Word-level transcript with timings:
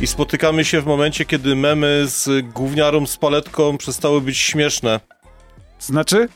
I 0.00 0.06
spotykamy 0.06 0.64
się 0.64 0.80
w 0.80 0.86
momencie, 0.86 1.24
kiedy 1.24 1.56
memy 1.56 2.02
z 2.06 2.46
gówniarą 2.52 3.06
z 3.06 3.16
paletką 3.16 3.78
przestały 3.78 4.20
być 4.20 4.38
śmieszne. 4.38 5.00
Znaczy? 5.78 6.28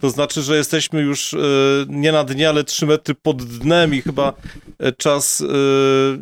To 0.00 0.10
znaczy, 0.10 0.42
że 0.42 0.56
jesteśmy 0.56 1.00
już 1.00 1.34
e, 1.34 1.38
nie 1.88 2.12
na 2.12 2.24
dnie, 2.24 2.48
ale 2.48 2.64
3 2.64 2.86
metry 2.86 3.14
pod 3.14 3.42
dnem 3.42 3.94
i 3.94 4.02
chyba 4.02 4.32
e, 4.78 4.92
czas 4.92 5.40
e, 5.40 5.44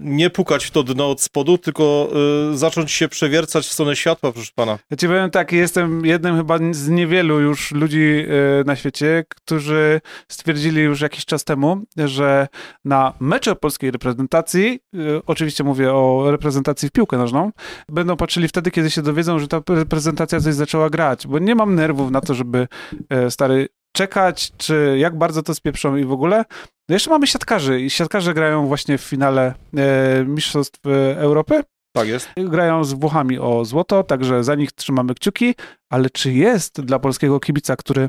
nie 0.01 0.31
pukać 0.31 0.65
w 0.65 0.71
to 0.71 0.83
dno 0.83 1.11
od 1.11 1.21
spodu, 1.21 1.59
tylko 1.59 2.11
zacząć 2.55 2.93
się 2.93 3.09
przewiercać 3.09 3.67
w 3.67 3.73
stronę 3.73 3.97
światła, 3.97 4.33
proszę 4.33 4.51
pana. 4.55 4.79
Ja 4.91 4.97
ci 4.97 5.07
powiem 5.07 5.31
tak, 5.31 5.53
jestem 5.53 6.07
jednym 6.07 6.37
chyba 6.37 6.59
z 6.71 6.89
niewielu 6.89 7.41
już 7.41 7.73
ludzi 7.73 8.27
na 8.67 8.77
świecie, 8.77 9.25
którzy 9.29 10.01
stwierdzili 10.29 10.83
już 10.83 11.01
jakiś 11.01 11.25
czas 11.25 11.45
temu, 11.45 11.83
że 11.97 12.49
na 12.85 13.13
mecze 13.21 13.57
polskiej 13.57 13.91
reprezentacji, 13.91 14.81
oczywiście 15.27 15.65
mówię 15.65 15.93
o 15.93 16.31
reprezentacji 16.31 16.89
w 16.89 16.93
piłkę 16.93 17.19
nożną, 17.19 17.53
będą 17.89 18.17
patrzyli 18.17 18.49
wtedy, 18.49 18.71
kiedy 18.71 18.91
się 18.91 19.03
dowiedzą, 19.03 19.39
że 19.39 19.49
ta 19.49 19.61
reprezentacja 19.69 20.41
coś 20.41 20.55
zaczęła 20.55 20.91
grać, 20.91 21.27
bo 21.27 21.39
nie 21.39 21.55
mam 21.55 21.75
nerwów 21.75 22.11
na 22.11 22.21
to, 22.21 22.35
żeby 22.35 22.69
e, 23.09 23.31
stary 23.49 23.69
czekać, 23.93 24.53
czy 24.57 24.97
jak 24.99 25.19
bardzo 25.19 25.43
to 25.43 25.55
spieprzą 25.55 25.97
i 25.97 26.05
w 26.05 26.13
ogóle. 26.13 26.45
No 26.89 26.95
jeszcze 26.95 27.11
mamy 27.11 27.27
siatkarzy 27.27 27.81
i 27.81 27.91
siatkarze 27.91 28.35
grają 28.35 28.67
właśnie 28.67 28.99
w 28.99 29.01
finale 29.01 29.55
e, 29.77 30.25
Mistrzostw 30.25 30.87
e, 30.87 31.19
Europy 31.19 31.63
Tak 31.97 32.09
jest. 32.09 32.29
grają 32.37 32.85
z 32.85 32.93
Włochami 32.93 33.39
o 33.39 33.65
złoto, 33.65 34.03
także 34.03 34.45
za 34.45 34.55
nich 34.55 34.73
trzymamy 34.73 35.15
kciuki, 35.15 35.55
ale 35.91 36.11
czy 36.11 36.33
jest 36.33 36.81
dla 36.81 36.99
polskiego 36.99 37.41
kibica, 37.41 37.77
który 37.77 38.09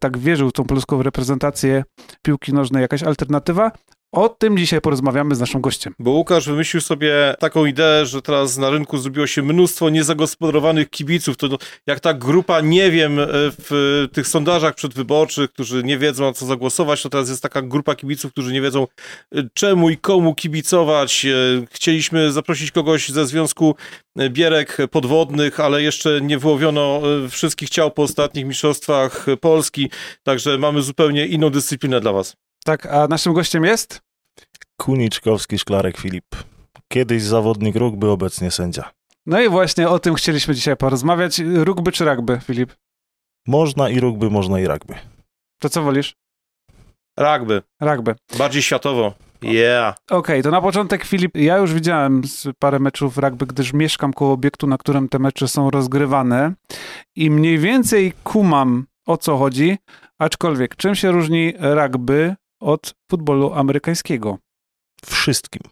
tak 0.00 0.18
wierzył 0.18 0.48
w 0.48 0.52
tą 0.52 0.64
polską 0.64 1.02
reprezentację 1.02 1.84
piłki 2.22 2.52
nożnej 2.52 2.82
jakaś 2.82 3.02
alternatywa? 3.02 3.70
O 4.12 4.28
tym 4.28 4.58
dzisiaj 4.58 4.80
porozmawiamy 4.80 5.34
z 5.34 5.40
naszym 5.40 5.60
gościem. 5.60 5.94
Bo 5.98 6.10
Łukasz 6.10 6.46
wymyślił 6.46 6.80
sobie 6.80 7.34
taką 7.38 7.64
ideę, 7.64 8.06
że 8.06 8.22
teraz 8.22 8.56
na 8.56 8.70
rynku 8.70 8.98
zrobiło 8.98 9.26
się 9.26 9.42
mnóstwo 9.42 9.90
niezagospodarowanych 9.90 10.90
kibiców. 10.90 11.36
To 11.36 11.48
jak 11.86 12.00
ta 12.00 12.14
grupa 12.14 12.60
nie 12.60 12.90
wiem 12.90 13.18
e, 13.18 13.26
w 13.30 14.06
tych 14.12 14.28
sondażach 14.28 14.74
przedwyborczych, 14.74 15.52
którzy 15.52 15.82
nie 15.84 15.98
wiedzą 15.98 16.24
na 16.24 16.32
co 16.32 16.46
zagłosować, 16.46 17.02
to 17.02 17.08
teraz 17.08 17.28
jest 17.28 17.42
taka 17.42 17.62
grupa 17.62 17.94
kibiców, 17.94 18.32
którzy 18.32 18.52
nie 18.52 18.60
wiedzą 18.60 18.86
e, 19.34 19.42
czemu 19.54 19.90
i 19.90 19.96
komu 19.96 20.34
kibicować. 20.34 21.26
E, 21.26 21.66
Chcieliśmy 21.70 22.32
zaprosić 22.32 22.70
kogoś 22.70 23.08
ze 23.08 23.26
Związku 23.26 23.76
Bierek 24.30 24.76
Podwodnych, 24.90 25.60
ale 25.60 25.82
jeszcze 25.82 26.20
nie 26.20 26.38
wyłowiono 26.38 27.02
wszystkich 27.30 27.70
ciał 27.70 27.90
po 27.90 28.02
ostatnich 28.02 28.46
mistrzostwach 28.46 29.26
Polski, 29.40 29.90
także 30.22 30.58
mamy 30.58 30.82
zupełnie 30.82 31.26
inną 31.26 31.50
dyscyplinę 31.50 32.00
dla 32.00 32.12
was. 32.12 32.45
Tak, 32.66 32.86
a 32.86 33.08
naszym 33.08 33.32
gościem 33.32 33.64
jest? 33.64 34.00
Kuniczkowski, 34.80 35.58
Szklarek, 35.58 35.96
Filip. 35.96 36.24
Kiedyś 36.92 37.22
zawodnik 37.22 37.76
rugby, 37.76 38.10
obecnie 38.10 38.50
sędzia. 38.50 38.90
No 39.26 39.40
i 39.40 39.48
właśnie 39.48 39.88
o 39.88 39.98
tym 39.98 40.14
chcieliśmy 40.14 40.54
dzisiaj 40.54 40.76
porozmawiać. 40.76 41.38
Rugby 41.38 41.92
czy 41.92 42.04
rugby, 42.04 42.40
Filip? 42.44 42.72
Można 43.46 43.88
i 43.88 44.00
rugby, 44.00 44.30
można 44.30 44.60
i 44.60 44.66
rugby. 44.66 44.94
To 45.58 45.68
co 45.68 45.82
wolisz? 45.82 46.14
Rugby, 47.18 47.62
Rugby. 47.80 48.14
bardziej 48.38 48.62
światowo. 48.62 49.14
Yeah. 49.42 49.96
Okej, 50.10 50.42
to 50.42 50.50
na 50.50 50.60
początek 50.60 51.04
Filip, 51.04 51.36
ja 51.36 51.56
już 51.56 51.74
widziałem 51.74 52.22
parę 52.58 52.78
meczów 52.78 53.18
rugby, 53.18 53.46
gdyż 53.46 53.72
mieszkam 53.72 54.12
koło 54.12 54.32
obiektu, 54.32 54.66
na 54.66 54.78
którym 54.78 55.08
te 55.08 55.18
mecze 55.18 55.48
są 55.48 55.70
rozgrywane 55.70 56.52
i 57.16 57.30
mniej 57.30 57.58
więcej 57.58 58.12
kumam 58.24 58.86
o 59.06 59.16
co 59.16 59.36
chodzi, 59.36 59.78
aczkolwiek 60.18 60.76
czym 60.76 60.94
się 60.94 61.10
różni 61.12 61.52
rugby 61.60 62.36
od 62.60 62.94
futbolu 63.10 63.52
amerykańskiego? 63.52 64.38
Wszystkim. 65.06 65.62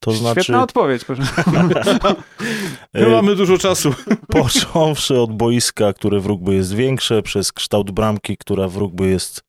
To 0.00 0.12
Świetna 0.12 0.34
znaczy, 0.34 0.56
odpowiedź. 0.56 1.04
proszę. 1.04 1.22
My 2.94 3.06
e, 3.06 3.08
mamy 3.08 3.36
dużo 3.36 3.58
czasu. 3.58 3.94
począwszy 4.28 5.20
od 5.20 5.36
boiska, 5.36 5.92
które 5.92 6.20
w 6.20 6.26
rugby 6.26 6.54
jest 6.54 6.74
większe, 6.74 7.22
przez 7.22 7.52
kształt 7.52 7.90
bramki, 7.90 8.36
która 8.36 8.68
w 8.68 8.76
rugby 8.76 9.06
jest 9.06 9.40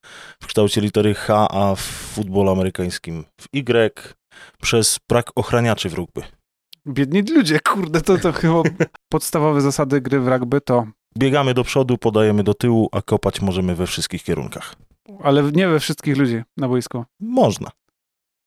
w 0.43 0.47
kształcie 0.47 0.81
litery 0.81 1.13
H, 1.13 1.47
a 1.51 1.75
w 1.75 1.81
futbolu 1.81 2.51
amerykańskim 2.51 3.23
w 3.41 3.47
Y, 3.55 4.13
przez 4.61 4.99
brak 5.09 5.31
ochraniaczy 5.35 5.89
w 5.89 5.93
rugby. 5.93 6.21
Biedni 6.87 7.21
ludzie, 7.21 7.59
kurde, 7.59 8.01
to, 8.01 8.17
to 8.17 8.31
chyba 8.31 8.61
podstawowe 9.09 9.61
zasady 9.61 10.01
gry 10.01 10.19
w 10.19 10.27
rugby 10.27 10.61
to, 10.61 10.87
Biegamy 11.17 11.53
do 11.53 11.63
przodu, 11.63 11.97
podajemy 11.97 12.43
do 12.43 12.53
tyłu, 12.53 12.89
a 12.91 13.01
kopać 13.01 13.41
możemy 13.41 13.75
we 13.75 13.87
wszystkich 13.87 14.23
kierunkach. 14.23 14.75
Ale 15.23 15.43
nie 15.43 15.67
we 15.67 15.79
wszystkich 15.79 16.17
ludzi 16.17 16.41
na 16.57 16.67
boisku. 16.67 17.05
Można. 17.19 17.71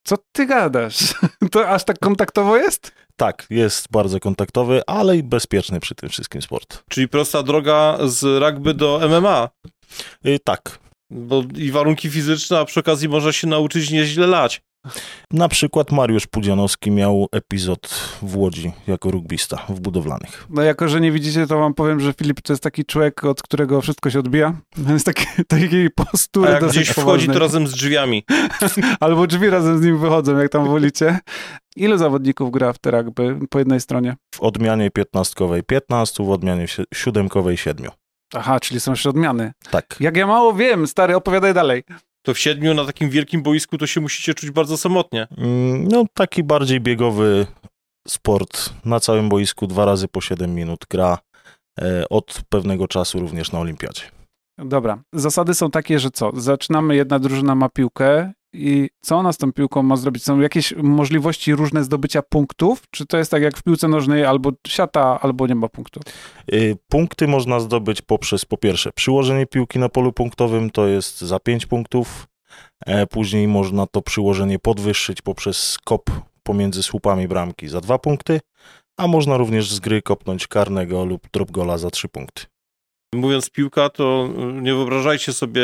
Co 0.05 0.17
ty 0.33 0.47
gadasz? 0.47 1.15
To 1.53 1.69
aż 1.69 1.85
tak 1.85 1.99
kontaktowo 1.99 2.57
jest? 2.57 2.93
Tak, 3.17 3.47
jest 3.51 3.91
bardzo 3.91 4.21
kontaktowy, 4.21 4.83
ale 4.87 5.17
i 5.17 5.23
bezpieczny 5.23 5.81
przy 5.81 5.95
tym 5.95 6.09
wszystkim 6.09 6.43
sport. 6.43 6.85
Czyli 6.91 7.09
prosta 7.09 7.43
droga 7.43 7.99
z 8.05 8.43
rugby 8.43 8.75
do 8.75 9.01
MMA. 9.09 9.49
Y, 10.27 10.39
tak, 10.45 10.79
Bo 11.11 11.43
i 11.57 11.71
warunki 11.71 12.11
fizyczne, 12.11 12.59
a 12.59 12.65
przy 12.65 12.81
okazji 12.81 13.09
można 13.09 13.33
się 13.33 13.47
nauczyć 13.47 13.91
nieźle 13.91 14.27
lać. 14.27 14.61
Na 15.33 15.49
przykład 15.49 15.93
Mariusz 15.93 16.27
Pudzianowski 16.27 16.91
miał 16.91 17.27
epizod 17.33 17.89
w 18.23 18.37
Łodzi 18.37 18.73
jako 18.87 19.11
rugbista 19.11 19.57
w 19.69 19.81
budowlanych. 19.81 20.47
No 20.51 20.63
jako, 20.63 20.89
że 20.89 21.01
nie 21.01 21.13
widzicie, 21.13 21.47
to 21.47 21.59
wam 21.59 21.75
powiem, 21.75 22.01
że 22.01 22.13
Filip 22.13 22.41
to 22.41 22.53
jest 22.53 22.63
taki 22.63 22.85
człowiek, 22.85 23.25
od 23.25 23.43
którego 23.43 23.81
wszystko 23.81 24.11
się 24.11 24.19
odbija. 24.19 24.55
Jest 24.93 25.07
taki, 25.07 25.27
takiej 25.49 25.87
A 25.87 26.05
postury 26.05 26.51
jak 26.51 26.61
dosyć 26.61 26.77
gdzieś 26.77 26.89
wchodzi, 26.97 27.27
to 27.29 27.39
razem 27.39 27.67
z 27.67 27.73
drzwiami. 27.73 28.25
Albo 29.01 29.27
drzwi 29.27 29.51
razem 29.51 29.79
z 29.79 29.83
nim 29.83 29.99
wychodzą, 29.99 30.39
jak 30.39 30.53
tam 30.53 30.65
wolicie. 30.67 31.19
Ilu 31.77 31.99
zawodników 31.99 32.51
gra 32.51 32.73
w 32.73 32.79
te 32.79 32.91
rugby 32.91 33.39
po 33.51 33.59
jednej 33.59 33.81
stronie? 33.81 34.17
W 34.35 34.41
odmianie 34.41 34.91
piętnastkowej 34.91 35.63
15, 35.63 36.25
w 36.25 36.31
odmianie 36.31 36.69
si- 36.69 36.85
siódemkowej 36.95 37.57
7. 37.57 37.91
Aha, 38.35 38.61
czyli 38.61 38.81
są 38.81 38.93
jeszcze 38.93 39.09
odmiany. 39.11 39.53
Tak. 39.71 39.97
Jak 40.01 40.17
ja 40.17 40.27
mało 40.27 40.55
wiem, 40.55 40.87
stary, 40.87 41.17
opowiadaj 41.17 41.55
dalej. 41.55 41.83
To 42.23 42.35
w 42.35 42.39
siedmiu 42.39 42.75
na 42.75 42.85
takim 42.85 43.11
wielkim 43.11 43.43
boisku 43.43 43.79
to 43.79 43.87
się 43.87 44.01
musicie 44.01 44.35
czuć 44.35 44.51
bardzo 44.51 44.77
samotnie. 44.77 45.27
Mm, 45.39 45.89
No, 45.89 46.05
taki 46.15 46.43
bardziej 46.43 46.81
biegowy 46.81 47.47
sport 48.09 48.71
na 48.85 49.01
całym 49.01 49.29
boisku, 49.29 49.67
dwa 49.67 49.85
razy 49.85 50.09
po 50.09 50.21
7 50.21 50.55
minut 50.55 50.85
gra 50.91 51.19
e, 51.81 52.09
od 52.09 52.41
pewnego 52.49 52.89
czasu 52.89 53.21
również 53.21 53.53
na 53.53 53.59
olimpiadzie. 53.59 54.03
Dobra, 54.59 55.03
zasady 55.13 55.55
są 55.55 55.71
takie, 55.71 55.99
że 55.99 56.11
co? 56.11 56.31
Zaczynamy, 56.35 56.97
jedna 56.97 57.19
drużyna 57.19 57.55
ma 57.55 57.69
piłkę 57.69 58.33
i 58.53 58.91
co 59.01 59.17
ona 59.17 59.33
z 59.33 59.39
tą 59.39 59.53
piłką 59.53 59.83
ma 59.83 59.97
zrobić? 59.97 60.25
Są 60.25 60.41
jakieś 60.41 60.75
możliwości 60.77 61.55
różne 61.55 61.85
zdobycia 61.85 62.23
punktów? 62.23 62.83
Czy 62.91 63.07
to 63.07 63.19
jest 63.19 63.31
tak 63.31 63.43
jak 63.43 63.57
w 63.57 63.63
piłce 63.63 63.89
nożnej, 63.89 64.25
albo 64.25 64.53
siata, 64.67 65.21
albo 65.21 65.47
nie 65.47 65.55
ma 65.55 65.69
punktów? 65.69 66.03
Y, 66.53 66.77
Punkty 66.89 67.29
można 67.29 67.61
zdobyć 67.61 68.03
poprzez 68.03 68.45
po 68.45 68.57
pierwsze 68.57 68.93
przyłożenie 68.93 69.47
piłki 69.47 69.79
na 69.79 69.89
polu 69.89 70.13
punktowym, 70.13 70.71
to 70.71 70.87
jest 70.87 71.21
za 71.21 71.39
5 71.39 71.67
punktów. 71.67 72.27
E, 72.87 73.07
Później 73.07 73.49
można 73.49 73.87
to 73.87 74.03
przyłożenie 74.03 74.59
podwyższyć 74.59 75.23
poprzez 75.23 75.71
skop 75.71 76.11
pomiędzy 76.43 76.83
słupami 76.83 77.29
bramki 77.29 77.69
za 77.69 77.81
2 77.81 77.99
punkty, 77.99 78.41
a 78.97 79.07
można 79.07 79.37
również 79.37 79.73
z 79.73 79.81
gry 79.81 80.03
kopnąć 80.03 80.47
karnego 80.47 81.05
lub 81.05 81.27
drop 81.33 81.51
gola 81.51 81.79
za 81.79 81.91
3 81.91 82.09
punkty. 82.09 82.43
Mówiąc 83.15 83.51
piłka, 83.51 83.89
to 83.89 84.29
nie 84.63 84.75
wyobrażajcie 84.75 85.33
sobie 85.33 85.63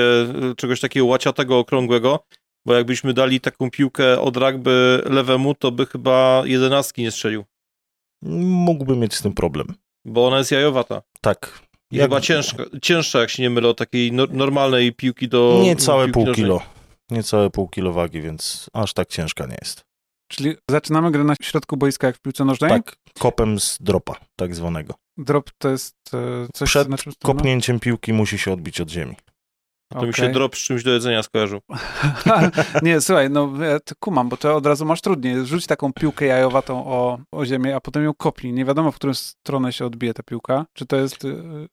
y, 0.50 0.54
czegoś 0.56 0.80
takiego 0.80 1.06
łaciatego, 1.06 1.58
okrągłego, 1.58 2.24
bo 2.66 2.74
jakbyśmy 2.74 3.14
dali 3.14 3.40
taką 3.40 3.70
piłkę 3.70 4.20
od 4.20 4.36
rugby 4.36 5.02
lewemu, 5.04 5.54
to 5.54 5.72
by 5.72 5.86
chyba 5.86 6.42
jedenastki 6.44 7.02
nie 7.02 7.10
strzelił, 7.10 7.44
Mógłby 8.22 8.96
mieć 8.96 9.14
z 9.14 9.22
tym 9.22 9.32
problem. 9.32 9.66
bo 10.04 10.26
ona 10.26 10.38
jest 10.38 10.50
jajowata. 10.50 11.02
Tak. 11.20 11.60
I 11.90 11.98
chyba 11.98 12.20
ciężka, 12.20 12.64
cięższa, 12.82 13.20
jak 13.20 13.30
się 13.30 13.42
nie 13.42 13.50
mylę, 13.50 13.68
od 13.68 13.78
takiej 13.78 14.12
no, 14.12 14.26
normalnej 14.30 14.92
piłki 14.92 15.28
do 15.28 15.60
Niecałe 15.62 16.04
piłki 16.04 16.12
pół 16.14 16.26
nożnej. 16.26 16.44
kilo. 16.44 16.60
Niecałe 17.10 17.50
pół 17.50 17.68
kilo 17.68 17.92
wagi, 17.92 18.20
więc 18.20 18.70
aż 18.72 18.92
tak 18.92 19.08
ciężka 19.08 19.46
nie 19.46 19.56
jest. 19.62 19.84
Czyli 20.28 20.54
zaczynamy 20.70 21.10
grę 21.10 21.24
na 21.24 21.34
środku 21.42 21.76
boiska 21.76 22.06
jak 22.06 22.16
w 22.16 22.20
piłce 22.20 22.44
nożnej? 22.44 22.70
Tak, 22.70 22.96
kopem 23.18 23.60
z 23.60 23.78
dropa, 23.80 24.14
tak 24.36 24.54
zwanego. 24.54 24.94
Drop 25.16 25.50
to 25.58 25.68
jest 25.68 25.96
e, 26.14 26.46
coś, 26.54 26.68
Przed 26.68 26.88
na 26.88 26.98
czym? 26.98 27.12
Kopnięciem 27.22 27.80
piłki 27.80 28.12
musi 28.12 28.38
się 28.38 28.52
odbić 28.52 28.80
od 28.80 28.90
ziemi. 28.90 29.16
To 30.00 30.06
mi 30.06 30.14
się 30.14 30.28
drop 30.28 30.56
z 30.56 30.58
czymś 30.58 30.82
do 30.82 30.90
jedzenia 30.90 31.22
skojarzył. 31.22 31.60
nie, 32.82 33.00
słuchaj, 33.00 33.30
no 33.30 33.52
ja 33.64 33.78
kumam, 34.00 34.28
bo 34.28 34.36
to 34.36 34.56
od 34.56 34.66
razu 34.66 34.84
masz 34.84 35.00
trudniej. 35.00 35.46
Rzuć 35.46 35.66
taką 35.66 35.92
piłkę 35.92 36.26
jajowatą 36.26 36.86
o, 36.86 37.18
o 37.32 37.46
ziemię, 37.46 37.76
a 37.76 37.80
potem 37.80 38.04
ją 38.04 38.14
kopnij. 38.14 38.52
Nie 38.52 38.64
wiadomo, 38.64 38.92
w 38.92 38.96
którą 38.96 39.14
stronę 39.14 39.72
się 39.72 39.86
odbije 39.86 40.14
ta 40.14 40.22
piłka. 40.22 40.66
Czy 40.72 40.86
to 40.86 40.96
jest... 40.96 41.24
y, 41.24 41.66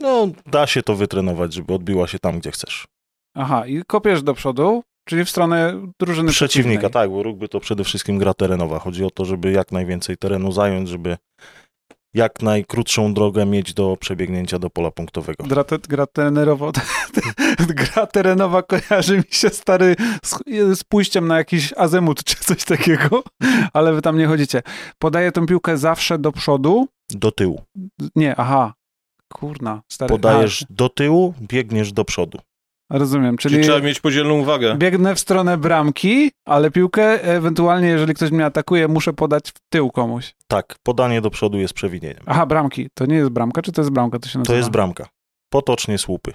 No, 0.00 0.28
da 0.46 0.66
się 0.66 0.82
to 0.82 0.94
wytrenować, 0.96 1.52
żeby 1.54 1.74
odbiła 1.74 2.06
się 2.06 2.18
tam, 2.18 2.38
gdzie 2.38 2.50
chcesz. 2.50 2.86
Aha, 3.36 3.66
i 3.66 3.82
kopiesz 3.86 4.22
do 4.22 4.34
przodu, 4.34 4.82
czyli 5.08 5.24
w 5.24 5.30
stronę 5.30 5.80
drużyny 6.00 6.30
Przeciwnika, 6.32 6.78
przeciwnej. 6.80 6.92
tak, 6.92 7.10
bo 7.10 7.22
rugby 7.22 7.48
to 7.48 7.60
przede 7.60 7.84
wszystkim 7.84 8.18
gra 8.18 8.34
terenowa. 8.34 8.78
Chodzi 8.78 9.04
o 9.04 9.10
to, 9.10 9.24
żeby 9.24 9.52
jak 9.52 9.72
najwięcej 9.72 10.16
terenu 10.16 10.52
zająć, 10.52 10.88
żeby 10.88 11.16
jak 12.14 12.42
najkrótszą 12.42 13.14
drogę 13.14 13.46
mieć 13.46 13.74
do 13.74 13.96
przebiegnięcia 14.00 14.58
do 14.58 14.70
pola 14.70 14.90
punktowego. 14.90 15.44
Gra, 15.44 15.64
te, 15.64 15.78
gra 15.78 16.06
trenerowo. 16.06 16.72
gra 17.82 18.06
terenowa 18.06 18.62
kojarzy 18.62 19.16
mi 19.16 19.24
się 19.30 19.48
stary 19.50 19.96
z, 20.24 20.38
z 20.78 20.84
pójściem 20.84 21.28
na 21.28 21.38
jakiś 21.38 21.72
azemut 21.76 22.24
czy 22.24 22.36
coś 22.36 22.64
takiego, 22.64 23.22
ale 23.72 23.92
wy 23.92 24.02
tam 24.02 24.18
nie 24.18 24.26
chodzicie. 24.26 24.62
Podaję 24.98 25.32
tą 25.32 25.46
piłkę 25.46 25.78
zawsze 25.78 26.18
do 26.18 26.32
przodu. 26.32 26.88
Do 27.10 27.32
tyłu. 27.32 27.62
Nie, 28.16 28.36
aha. 28.36 28.74
Kurna, 29.32 29.82
stary. 29.92 30.08
Podajesz 30.08 30.64
do 30.70 30.88
tyłu, 30.88 31.34
biegniesz 31.42 31.92
do 31.92 32.04
przodu. 32.04 32.38
Rozumiem, 32.90 33.36
czyli, 33.36 33.54
Czyli 33.54 33.64
trzeba 33.64 33.80
mieć 33.80 34.00
podzielną 34.00 34.38
uwagę. 34.38 34.76
biegnę 34.78 35.14
w 35.14 35.20
stronę 35.20 35.58
bramki, 35.58 36.30
ale 36.46 36.70
piłkę 36.70 37.22
ewentualnie, 37.22 37.88
jeżeli 37.88 38.14
ktoś 38.14 38.30
mnie 38.30 38.44
atakuje, 38.44 38.88
muszę 38.88 39.12
podać 39.12 39.50
w 39.50 39.54
tył 39.68 39.90
komuś. 39.90 40.34
Tak, 40.46 40.76
podanie 40.82 41.20
do 41.20 41.30
przodu 41.30 41.58
jest 41.58 41.74
przewinieniem. 41.74 42.22
Aha, 42.26 42.46
bramki. 42.46 42.88
To 42.94 43.06
nie 43.06 43.16
jest 43.16 43.30
bramka, 43.30 43.62
czy 43.62 43.72
to 43.72 43.80
jest 43.80 43.90
bramka? 43.90 44.18
To 44.18 44.28
się 44.28 44.38
nazywa? 44.38 44.52
To 44.52 44.56
jest 44.56 44.70
bramka. 44.70 45.08
Potocznie 45.52 45.98
słupy. 45.98 46.32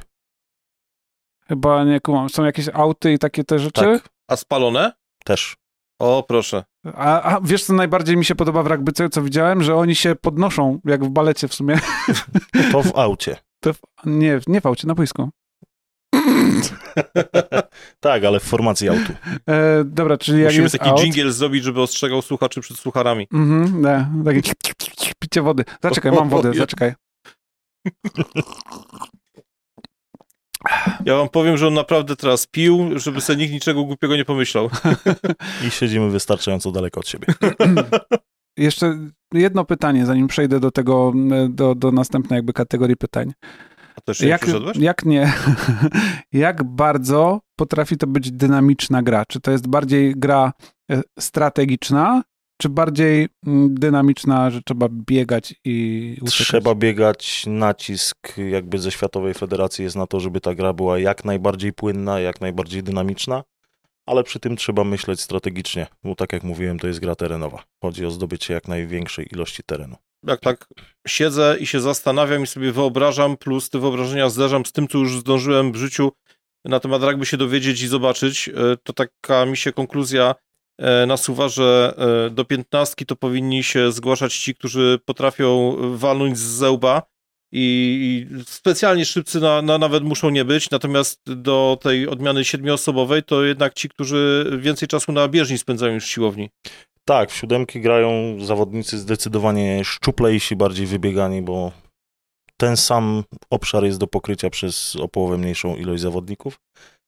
Chyba 1.47 1.83
nie 1.83 1.99
kumam. 1.99 2.29
Są 2.29 2.45
jakieś 2.45 2.69
auty 2.73 3.13
i 3.13 3.19
takie 3.19 3.43
te 3.43 3.59
rzeczy? 3.59 3.81
Tak, 3.81 4.09
A 4.27 4.35
spalone? 4.35 4.91
też. 5.25 5.55
O, 5.99 6.23
proszę. 6.27 6.63
A, 6.95 7.21
a 7.21 7.41
wiesz, 7.41 7.63
co 7.63 7.73
najbardziej 7.73 8.17
mi 8.17 8.25
się 8.25 8.35
podoba 8.35 8.63
w 8.63 8.67
rugbyce, 8.67 9.09
co 9.09 9.21
widziałem? 9.21 9.63
Że 9.63 9.75
oni 9.75 9.95
się 9.95 10.15
podnoszą, 10.15 10.79
jak 10.85 11.05
w 11.05 11.09
balecie 11.09 11.47
w 11.47 11.53
sumie. 11.53 11.79
To 12.71 12.83
w 12.83 12.95
aucie. 12.95 13.37
To 13.59 13.73
w, 13.73 13.79
nie, 14.05 14.39
nie 14.47 14.61
w 14.61 14.65
aucie, 14.65 14.87
na 14.87 14.95
boisku. 14.95 15.29
Tak, 17.99 18.23
ale 18.23 18.39
w 18.39 18.43
formacji 18.43 18.89
autu. 18.89 19.13
E, 19.49 19.83
dobra, 19.83 20.17
czyli 20.17 20.37
jak 20.39 20.47
Musimy 20.47 20.63
jest 20.63 20.77
taki 20.77 20.89
out... 20.89 20.99
dżingiel 20.99 21.31
zrobić, 21.31 21.63
żeby 21.63 21.81
ostrzegał 21.81 22.21
słuchaczy 22.21 22.61
przed 22.61 22.77
słucharami. 22.77 23.27
Mhm, 23.33 23.81
ne, 23.81 24.11
takie 24.25 24.41
picie 25.19 25.41
wody. 25.41 25.63
Zaczekaj, 25.83 26.11
mam 26.11 26.29
wodę, 26.29 26.53
zaczekaj. 26.53 26.93
Ja 31.05 31.15
wam 31.17 31.29
powiem, 31.29 31.57
że 31.57 31.67
on 31.67 31.73
naprawdę 31.73 32.15
teraz 32.15 32.47
pił, 32.47 32.99
żeby 32.99 33.21
sobie 33.21 33.37
nikt 33.37 33.53
niczego 33.53 33.83
głupiego 33.83 34.15
nie 34.15 34.25
pomyślał. 34.25 34.69
I 35.67 35.71
siedzimy 35.71 36.09
wystarczająco 36.09 36.71
daleko 36.71 36.99
od 36.99 37.07
siebie. 37.07 37.27
Jeszcze 38.57 38.97
jedno 39.33 39.65
pytanie, 39.65 40.05
zanim 40.05 40.27
przejdę 40.27 40.59
do 40.59 40.71
tego, 40.71 41.13
do, 41.49 41.75
do 41.75 41.91
następnej 41.91 42.37
jakby 42.37 42.53
kategorii 42.53 42.95
pytań. 42.95 43.33
A 43.95 44.01
to 44.01 44.11
jeszcze 44.11 44.27
Jak, 44.27 44.47
jak 44.79 45.05
nie, 45.05 45.33
jak 46.33 46.63
bardzo 46.63 47.39
potrafi 47.55 47.97
to 47.97 48.07
być 48.07 48.31
dynamiczna 48.31 49.03
gra? 49.03 49.23
Czy 49.27 49.39
to 49.39 49.51
jest 49.51 49.67
bardziej 49.67 50.13
gra 50.15 50.53
e, 50.91 51.01
strategiczna, 51.19 52.23
czy 52.57 52.69
bardziej 52.69 53.27
mm, 53.47 53.75
dynamiczna, 53.75 54.49
że 54.49 54.61
trzeba 54.61 54.87
biegać 54.91 55.55
i 55.65 56.17
uciekać? 56.21 56.47
Trzeba 56.47 56.75
biegać, 56.75 57.43
nacisk 57.47 58.37
jakby 58.37 58.79
ze 58.79 58.91
Światowej 58.91 59.33
Federacji 59.33 59.83
jest 59.83 59.95
na 59.95 60.07
to, 60.07 60.19
żeby 60.19 60.41
ta 60.41 60.55
gra 60.55 60.73
była 60.73 60.99
jak 60.99 61.25
najbardziej 61.25 61.73
płynna, 61.73 62.19
jak 62.19 62.41
najbardziej 62.41 62.83
dynamiczna, 62.83 63.43
ale 64.05 64.23
przy 64.23 64.39
tym 64.39 64.55
trzeba 64.55 64.83
myśleć 64.83 65.21
strategicznie, 65.21 65.87
bo 66.03 66.15
tak 66.15 66.33
jak 66.33 66.43
mówiłem, 66.43 66.79
to 66.79 66.87
jest 66.87 66.99
gra 66.99 67.15
terenowa. 67.15 67.63
Chodzi 67.81 68.05
o 68.05 68.11
zdobycie 68.11 68.53
jak 68.53 68.67
największej 68.67 69.27
ilości 69.33 69.63
terenu. 69.63 69.95
Jak 70.27 70.39
tak 70.39 70.67
siedzę 71.07 71.57
i 71.59 71.67
się 71.67 71.81
zastanawiam 71.81 72.43
i 72.43 72.47
sobie 72.47 72.71
wyobrażam, 72.71 73.37
plus 73.37 73.69
te 73.69 73.79
wyobrażenia 73.79 74.29
zderzam 74.29 74.65
z 74.65 74.71
tym, 74.71 74.87
co 74.87 74.97
już 74.97 75.19
zdążyłem 75.19 75.71
w 75.71 75.75
życiu 75.75 76.11
na 76.65 76.79
temat 76.79 77.03
rugby 77.03 77.25
się 77.25 77.37
dowiedzieć 77.37 77.81
i 77.81 77.87
zobaczyć, 77.87 78.49
e, 78.49 78.53
to 78.83 78.93
taka 78.93 79.45
mi 79.45 79.57
się 79.57 79.73
konkluzja 79.73 80.35
nasuwa, 81.07 81.49
że 81.49 81.93
e, 82.27 82.29
do 82.29 82.45
piętnastki 82.45 83.05
to 83.05 83.15
powinni 83.15 83.63
się 83.63 83.91
zgłaszać 83.91 84.35
ci, 84.37 84.55
którzy 84.55 84.99
potrafią 85.05 85.75
walnąć 85.97 86.37
z 86.37 86.41
zełba 86.41 87.01
i 87.51 88.27
i 88.31 88.43
specjalnie 88.43 89.05
szybcy 89.05 89.39
na, 89.39 89.61
na 89.61 89.77
nawet 89.77 90.03
muszą 90.03 90.29
nie 90.29 90.45
być, 90.45 90.69
natomiast 90.69 91.33
do 91.33 91.77
tej 91.81 92.07
odmiany 92.07 92.45
siedmioosobowej 92.45 93.23
to 93.23 93.43
jednak 93.43 93.73
ci, 93.73 93.89
którzy 93.89 94.51
więcej 94.59 94.87
czasu 94.87 95.11
na 95.11 95.27
bieżni 95.27 95.57
spędzają 95.57 95.93
niż 95.93 96.05
w 96.05 96.09
siłowni. 96.09 96.49
Tak, 97.05 97.31
w 97.31 97.35
siódemki 97.35 97.81
grają 97.81 98.37
zawodnicy 98.45 98.97
zdecydowanie 98.97 99.83
szczuplejsi, 99.85 100.55
bardziej 100.55 100.85
wybiegani, 100.85 101.41
bo 101.41 101.71
ten 102.57 102.77
sam 102.77 103.23
obszar 103.49 103.83
jest 103.83 103.99
do 103.99 104.07
pokrycia 104.07 104.49
przez 104.49 104.95
o 104.95 105.07
połowę 105.07 105.37
mniejszą 105.37 105.75
ilość 105.75 106.01
zawodników. 106.01 106.59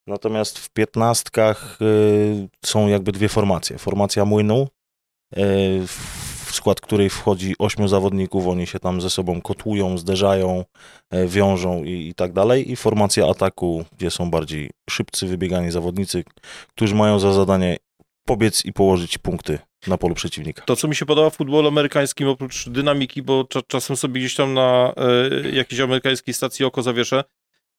Natomiast 0.09 0.59
w 0.59 0.69
piętnastkach 0.69 1.77
y, 1.81 2.49
są 2.65 2.87
jakby 2.87 3.11
dwie 3.11 3.29
formacje. 3.29 3.77
Formacja 3.77 4.25
młynu, 4.25 4.67
y, 5.37 5.39
w 6.45 6.51
skład 6.51 6.81
której 6.81 7.09
wchodzi 7.09 7.55
ośmiu 7.59 7.87
zawodników, 7.87 8.47
oni 8.47 8.67
się 8.67 8.79
tam 8.79 9.01
ze 9.01 9.09
sobą 9.09 9.41
kotłują, 9.41 9.97
zderzają, 9.97 10.65
y, 11.13 11.27
wiążą 11.27 11.83
i, 11.83 12.07
i 12.07 12.13
tak 12.13 12.33
dalej. 12.33 12.71
I 12.71 12.75
formacja 12.75 13.27
ataku, 13.27 13.85
gdzie 13.97 14.11
są 14.11 14.31
bardziej 14.31 14.69
szybcy, 14.89 15.27
wybiegani 15.27 15.71
zawodnicy, 15.71 16.23
którzy 16.75 16.95
mają 16.95 17.19
za 17.19 17.33
zadanie 17.33 17.77
pobiec 18.25 18.65
i 18.65 18.73
położyć 18.73 19.17
punkty 19.17 19.59
na 19.87 19.97
polu 19.97 20.15
przeciwnika. 20.15 20.63
To, 20.65 20.75
co 20.75 20.87
mi 20.87 20.95
się 20.95 21.05
podoba 21.05 21.29
w 21.29 21.35
futbolu 21.35 21.67
amerykańskim, 21.67 22.27
oprócz 22.27 22.69
dynamiki, 22.69 23.21
bo 23.21 23.43
cza 23.43 23.61
czasem 23.67 23.95
sobie 23.95 24.19
gdzieś 24.19 24.35
tam 24.35 24.53
na 24.53 24.93
e, 24.97 25.49
jakiejś 25.49 25.81
amerykańskiej 25.81 26.33
stacji 26.33 26.65
oko 26.65 26.81
zawieszę, 26.81 27.23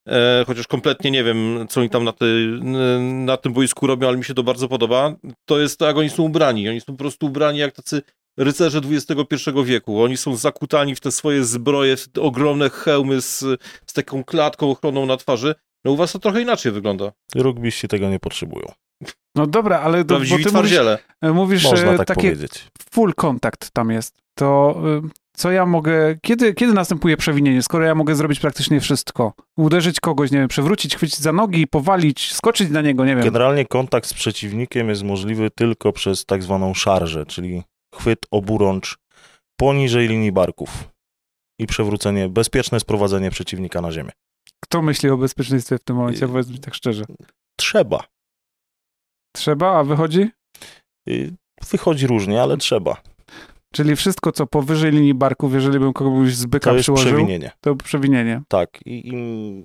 e, 0.08 0.44
chociaż 0.46 0.66
kompletnie 0.66 1.10
nie 1.10 1.24
wiem, 1.24 1.66
co 1.68 1.80
oni 1.80 1.90
tam 1.90 2.04
na, 2.04 2.12
ty, 2.12 2.58
na 3.00 3.36
tym 3.36 3.52
boisku 3.52 3.86
robią, 3.86 4.08
ale 4.08 4.16
mi 4.16 4.24
się 4.24 4.34
to 4.34 4.42
bardzo 4.42 4.68
podoba, 4.68 5.14
to 5.44 5.60
jest 5.60 5.78
to, 5.78 5.86
jak 5.86 5.96
oni 5.96 6.10
są 6.10 6.22
ubrani. 6.22 6.68
Oni 6.68 6.80
są 6.80 6.86
po 6.86 6.98
prostu 6.98 7.26
ubrani 7.26 7.58
jak 7.58 7.72
tacy 7.74 8.02
rycerze 8.38 8.80
XXI 8.90 9.50
wieku. 9.64 10.02
Oni 10.02 10.16
są 10.16 10.36
zakutani 10.36 10.94
w 10.94 11.00
te 11.00 11.12
swoje 11.12 11.44
zbroje, 11.44 11.96
w 11.96 12.08
te 12.08 12.20
ogromne 12.20 12.70
hełmy 12.70 13.20
z, 13.20 13.38
z 13.86 13.92
taką 13.92 14.24
klatką 14.24 14.70
ochronną 14.70 15.06
na 15.06 15.16
twarzy. 15.16 15.54
No 15.84 15.92
u 15.92 15.96
was 15.96 16.12
to 16.12 16.18
trochę 16.18 16.42
inaczej 16.42 16.72
wygląda. 16.72 17.12
Rugbyści 17.34 17.88
tego 17.88 18.10
nie 18.10 18.18
potrzebują. 18.20 18.72
No 19.34 19.46
dobra, 19.46 19.80
ale 19.80 20.04
to, 20.04 20.14
bo 20.14 20.24
ty 20.24 20.30
mówisz, 20.30 20.46
twardziele. 20.46 20.98
mówisz 21.22 21.64
Można 21.64 21.92
e, 21.92 21.96
tak 21.98 22.06
takie 22.06 22.20
powiedzieć. 22.20 22.66
full 22.90 23.14
kontakt 23.14 23.70
tam 23.70 23.90
jest. 23.90 24.14
To 24.34 24.76
y, 25.04 25.29
co 25.40 25.50
ja 25.50 25.66
mogę, 25.66 26.16
kiedy, 26.22 26.54
kiedy 26.54 26.72
następuje 26.72 27.16
przewinienie, 27.16 27.62
skoro 27.62 27.84
ja 27.84 27.94
mogę 27.94 28.14
zrobić 28.14 28.40
praktycznie 28.40 28.80
wszystko? 28.80 29.32
Uderzyć 29.56 30.00
kogoś, 30.00 30.30
nie 30.30 30.38
wiem, 30.38 30.48
przewrócić, 30.48 30.96
chwycić 30.96 31.18
za 31.18 31.32
nogi, 31.32 31.66
powalić, 31.66 32.32
skoczyć 32.34 32.70
na 32.70 32.82
niego, 32.82 33.04
nie 33.04 33.14
wiem. 33.16 33.24
Generalnie 33.24 33.66
kontakt 33.66 34.06
z 34.06 34.14
przeciwnikiem 34.14 34.88
jest 34.88 35.02
możliwy 35.02 35.50
tylko 35.50 35.92
przez 35.92 36.24
tak 36.26 36.42
zwaną 36.42 36.74
szarżę, 36.74 37.26
czyli 37.26 37.62
chwyt 37.94 38.18
oburącz 38.30 38.98
poniżej 39.56 40.08
linii 40.08 40.32
barków 40.32 40.88
i 41.58 41.66
przewrócenie, 41.66 42.28
bezpieczne 42.28 42.80
sprowadzenie 42.80 43.30
przeciwnika 43.30 43.80
na 43.80 43.92
ziemię. 43.92 44.10
Kto 44.64 44.82
myśli 44.82 45.10
o 45.10 45.16
bezpieczeństwie 45.16 45.78
w 45.78 45.84
tym 45.84 45.96
momencie, 45.96 46.24
Y- 46.24 46.28
powiedz 46.28 46.48
mi 46.48 46.58
tak 46.58 46.74
szczerze? 46.74 47.04
Trzeba. 47.58 48.04
Trzeba, 49.36 49.78
a 49.78 49.84
wychodzi? 49.84 50.30
Y, 51.08 51.32
Wychodzi 51.70 52.06
różnie, 52.06 52.42
ale 52.42 52.56
trzeba. 52.56 53.02
Czyli 53.74 53.96
wszystko, 53.96 54.32
co 54.32 54.46
powyżej 54.46 54.92
linii 54.92 55.14
barków, 55.14 55.54
jeżeli 55.54 55.78
bym 55.78 55.92
kogoś 55.92 56.34
z 56.34 56.46
byka 56.46 56.70
To 56.70 56.76
jest 56.76 56.84
przyłożył, 56.84 57.06
przewinienie. 57.08 57.50
to 57.60 57.76
przewinienie. 57.76 58.42
Tak. 58.48 58.78
I 58.86 59.08
im 59.08 59.64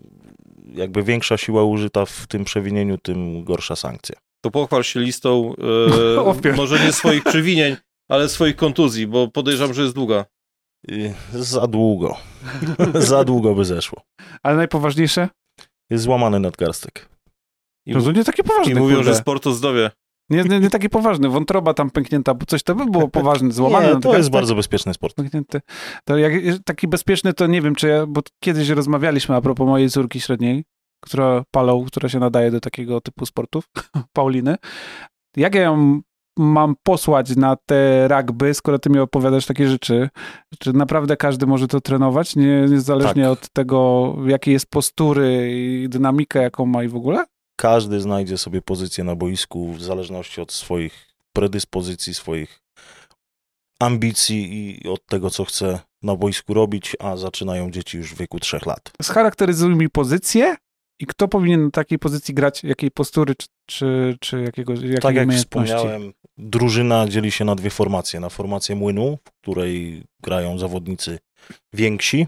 jakby 0.73 1.03
większa 1.03 1.37
siła 1.37 1.63
użyta 1.63 2.05
w 2.05 2.27
tym 2.27 2.43
przewinieniu, 2.45 2.97
tym 2.97 3.43
gorsza 3.43 3.75
sankcja. 3.75 4.15
To 4.41 4.51
pochwal 4.51 4.83
się 4.83 4.99
listą, 4.99 5.53
e, 6.45 6.53
może 6.57 6.85
nie 6.85 6.93
swoich 6.93 7.23
przewinień, 7.23 7.75
ale 8.09 8.29
swoich 8.29 8.55
kontuzji, 8.55 9.07
bo 9.07 9.27
podejrzewam, 9.27 9.73
że 9.73 9.81
jest 9.81 9.95
długa. 9.95 10.25
Y, 10.91 11.13
Za 11.33 11.67
długo. 11.67 12.17
Za 12.93 13.23
długo 13.23 13.55
by 13.55 13.65
zeszło. 13.65 14.01
Ale 14.43 14.55
najpoważniejsze? 14.57 15.29
Jest 15.89 16.03
złamany 16.03 16.39
nadgarstek. 16.39 17.09
I, 17.85 17.93
to 17.93 18.11
nie 18.11 18.23
takie 18.23 18.43
poważne, 18.43 18.71
i 18.71 18.75
mówią, 18.75 18.95
kurde. 18.95 19.13
że 19.13 19.19
sport 19.19 19.43
to 19.43 19.53
zdrowie. 19.53 19.91
Nie, 20.29 20.43
nie, 20.43 20.59
nie 20.59 20.69
takie 20.69 20.89
poważne. 20.89 21.29
Wątroba 21.29 21.73
tam 21.73 21.89
pęknięta, 21.89 22.33
bo 22.33 22.45
coś 22.45 22.63
to 22.63 22.75
by 22.75 22.85
było 22.85 23.07
poważne, 23.19 23.51
złamane. 23.51 23.87
Nie, 23.87 23.93
na 23.93 23.99
to 23.99 24.17
jest 24.17 24.29
bardzo 24.29 24.55
bezpieczny 24.55 24.93
sport. 24.93 25.15
Pęknięty. 25.15 25.61
To 26.05 26.17
jak 26.17 26.33
taki 26.65 26.87
bezpieczny, 26.87 27.33
to 27.33 27.47
nie 27.47 27.61
wiem, 27.61 27.75
czy 27.75 27.87
ja, 27.87 28.05
bo 28.05 28.21
kiedyś 28.43 28.69
rozmawialiśmy 28.69 29.35
a 29.35 29.41
propos 29.41 29.67
mojej 29.67 29.89
córki 29.89 30.21
średniej, 30.21 30.63
która 31.01 31.43
palą, 31.51 31.85
która 31.85 32.09
się 32.09 32.19
nadaje 32.19 32.51
do 32.51 32.59
takiego 32.59 33.01
typu 33.01 33.25
sportów, 33.25 33.69
Pauliny. 34.13 34.55
Jak 35.37 35.55
ja 35.55 35.61
ją 35.61 36.01
mam 36.39 36.75
posłać 36.83 37.35
na 37.35 37.55
te 37.65 38.07
rugby, 38.07 38.53
skoro 38.53 38.79
ty 38.79 38.89
mi 38.89 38.99
opowiadasz 38.99 39.45
takie 39.45 39.67
rzeczy? 39.67 40.09
Czy 40.59 40.73
naprawdę 40.73 41.17
każdy 41.17 41.45
może 41.45 41.67
to 41.67 41.81
trenować, 41.81 42.35
nie, 42.35 42.61
niezależnie 42.69 43.23
Tak. 43.23 43.31
od 43.31 43.49
tego, 43.49 44.13
jakiej 44.25 44.53
jest 44.53 44.69
postury 44.69 45.51
i 45.51 45.89
dynamikę, 45.89 46.41
jaką 46.41 46.65
ma 46.65 46.83
i 46.83 46.87
w 46.87 46.95
ogóle? 46.95 47.25
Każdy 47.55 48.01
znajdzie 48.01 48.37
sobie 48.37 48.61
pozycję 48.61 49.03
na 49.03 49.15
boisku 49.15 49.73
w 49.73 49.83
zależności 49.83 50.41
od 50.41 50.51
swoich 50.51 51.05
predyspozycji, 51.33 52.13
swoich 52.13 52.61
ambicji 53.79 54.71
i 54.83 54.87
od 54.87 55.05
tego, 55.05 55.29
co 55.29 55.45
chce 55.45 55.79
na 56.01 56.15
boisku 56.15 56.53
robić, 56.53 56.95
a 56.99 57.17
zaczynają 57.17 57.71
dzieci 57.71 57.97
już 57.97 58.13
w 58.13 58.17
wieku 58.17 58.39
trzech 58.39 58.65
lat. 58.65 58.91
Scharakteryzuj 59.01 59.75
mi 59.75 59.89
pozycję 59.89 60.55
i 60.99 61.05
kto 61.05 61.27
powinien 61.27 61.63
na 61.65 61.71
takiej 61.71 61.99
pozycji 61.99 62.33
grać, 62.33 62.63
jakiej 62.63 62.91
postury, 62.91 63.35
czy, 63.35 63.47
czy, 63.65 64.17
czy 64.19 64.41
jakiego, 64.41 64.73
jakiej 64.73 64.97
tak 64.97 65.15
jak 65.15 65.33
wspomniałem, 65.33 66.13
drużyna 66.37 67.07
dzieli 67.07 67.31
się 67.31 67.45
na 67.45 67.55
dwie 67.55 67.69
formacje. 67.69 68.19
Na 68.19 68.29
formację 68.29 68.75
młynu, 68.75 69.17
w 69.25 69.31
której 69.41 70.03
grają 70.23 70.57
zawodnicy 70.57 71.19
więksi, 71.73 72.27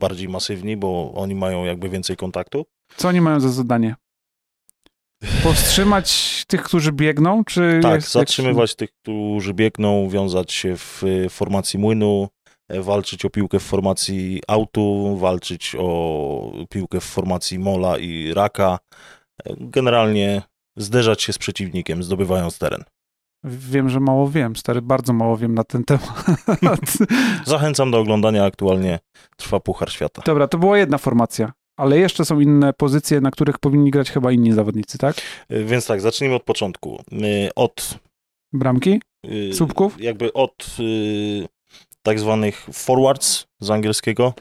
bardziej 0.00 0.28
masywni, 0.28 0.76
bo 0.76 1.12
oni 1.14 1.34
mają 1.34 1.64
jakby 1.64 1.88
więcej 1.88 2.16
kontaktu. 2.16 2.66
Co 2.96 3.08
oni 3.08 3.20
mają 3.20 3.40
za 3.40 3.48
zadanie? 3.48 3.94
Powstrzymać 5.42 6.44
tych, 6.48 6.62
którzy 6.62 6.92
biegną, 6.92 7.44
czy... 7.44 7.80
Tak, 7.82 7.94
jest 7.94 8.12
zatrzymywać 8.12 8.74
tych, 8.74 8.90
którzy 9.02 9.54
biegną, 9.54 10.08
wiązać 10.08 10.52
się 10.52 10.76
w 10.76 11.04
y, 11.04 11.28
formacji 11.28 11.78
młynu, 11.78 12.28
e, 12.68 12.82
walczyć 12.82 13.24
o 13.24 13.30
piłkę 13.30 13.58
w 13.58 13.62
formacji 13.62 14.42
autu, 14.48 15.16
walczyć 15.16 15.76
o 15.78 16.52
piłkę 16.70 17.00
w 17.00 17.04
formacji 17.04 17.58
mola 17.58 17.98
i 17.98 18.34
raka. 18.34 18.78
E, 19.44 19.54
Generalnie 19.58 20.42
zderzać 20.76 21.22
się 21.22 21.32
z 21.32 21.38
przeciwnikiem, 21.38 22.02
zdobywając 22.02 22.58
teren. 22.58 22.84
Wiem, 23.44 23.88
że 23.88 24.00
mało 24.00 24.28
wiem, 24.28 24.56
stary, 24.56 24.82
bardzo 24.82 25.12
mało 25.12 25.36
wiem 25.36 25.54
na 25.54 25.64
ten 25.64 25.84
temat. 25.84 26.26
Zachęcam 27.46 27.90
do 27.90 27.98
oglądania, 27.98 28.44
aktualnie 28.44 28.98
trwa 29.36 29.60
Puchar 29.60 29.92
Świata. 29.92 30.22
Dobra, 30.26 30.48
to 30.48 30.58
była 30.58 30.78
jedna 30.78 30.98
formacja, 30.98 31.52
ale 31.80 31.98
jeszcze 31.98 32.24
są 32.24 32.40
inne 32.40 32.72
pozycje, 32.72 33.20
na 33.20 33.30
których 33.30 33.58
powinni 33.58 33.90
grać 33.90 34.10
chyba 34.10 34.32
inni 34.32 34.52
zawodnicy, 34.52 34.98
tak? 34.98 35.16
E, 35.48 35.64
Więc 35.64 35.86
tak, 35.86 36.00
zacznijmy 36.00 36.34
od 36.36 36.42
początku. 36.42 37.02
E, 37.12 37.54
Od 37.56 37.98
Bramki? 38.52 39.00
y, 39.26 39.54
Słupków? 39.54 40.00
Jakby 40.00 40.32
od 40.32 40.76
tak 42.02 42.20
zwanych 42.20 42.66
forwards 42.72 43.46
z 43.60 43.70
angielskiego. 43.70 44.34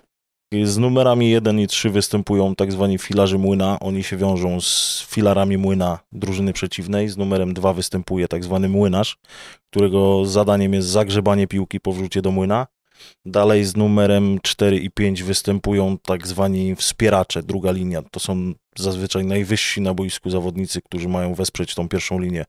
Z 0.63 0.77
numerami 0.77 1.29
1 1.29 1.59
i 1.59 1.67
3 1.67 1.89
występują 1.89 2.55
tak 2.55 2.71
zwani 2.71 2.97
filarzy 2.97 3.37
młyna. 3.37 3.79
Oni 3.79 4.03
się 4.03 4.17
wiążą 4.17 4.61
z 4.61 5.05
filarami 5.09 5.57
młyna 5.57 5.99
drużyny 6.11 6.53
przeciwnej. 6.53 7.09
Z 7.09 7.17
numerem 7.17 7.53
2 7.53 7.73
występuje 7.73 8.27
tak 8.27 8.43
zwany 8.43 8.69
młynarz, 8.69 9.17
którego 9.71 10.25
zadaniem 10.25 10.73
jest 10.73 10.87
zagrzebanie 10.87 11.47
piłki 11.47 11.79
po 11.79 11.91
wrzucie 11.93 12.21
do 12.21 12.31
młyna. 12.31 12.67
Dalej 13.25 13.65
z 13.65 13.75
numerem 13.75 14.39
4 14.43 14.77
i 14.77 14.89
5 14.91 15.23
występują 15.23 15.97
tak 15.97 16.27
zwani 16.27 16.75
wspieracze, 16.75 17.43
druga 17.43 17.71
linia. 17.71 18.01
To 18.11 18.19
są 18.19 18.53
zazwyczaj 18.77 19.25
najwyżsi 19.25 19.81
na 19.81 19.93
boisku 19.93 20.29
zawodnicy, 20.29 20.81
którzy 20.81 21.07
mają 21.07 21.33
wesprzeć 21.33 21.75
tą 21.75 21.89
pierwszą 21.89 22.19
linię 22.19 22.45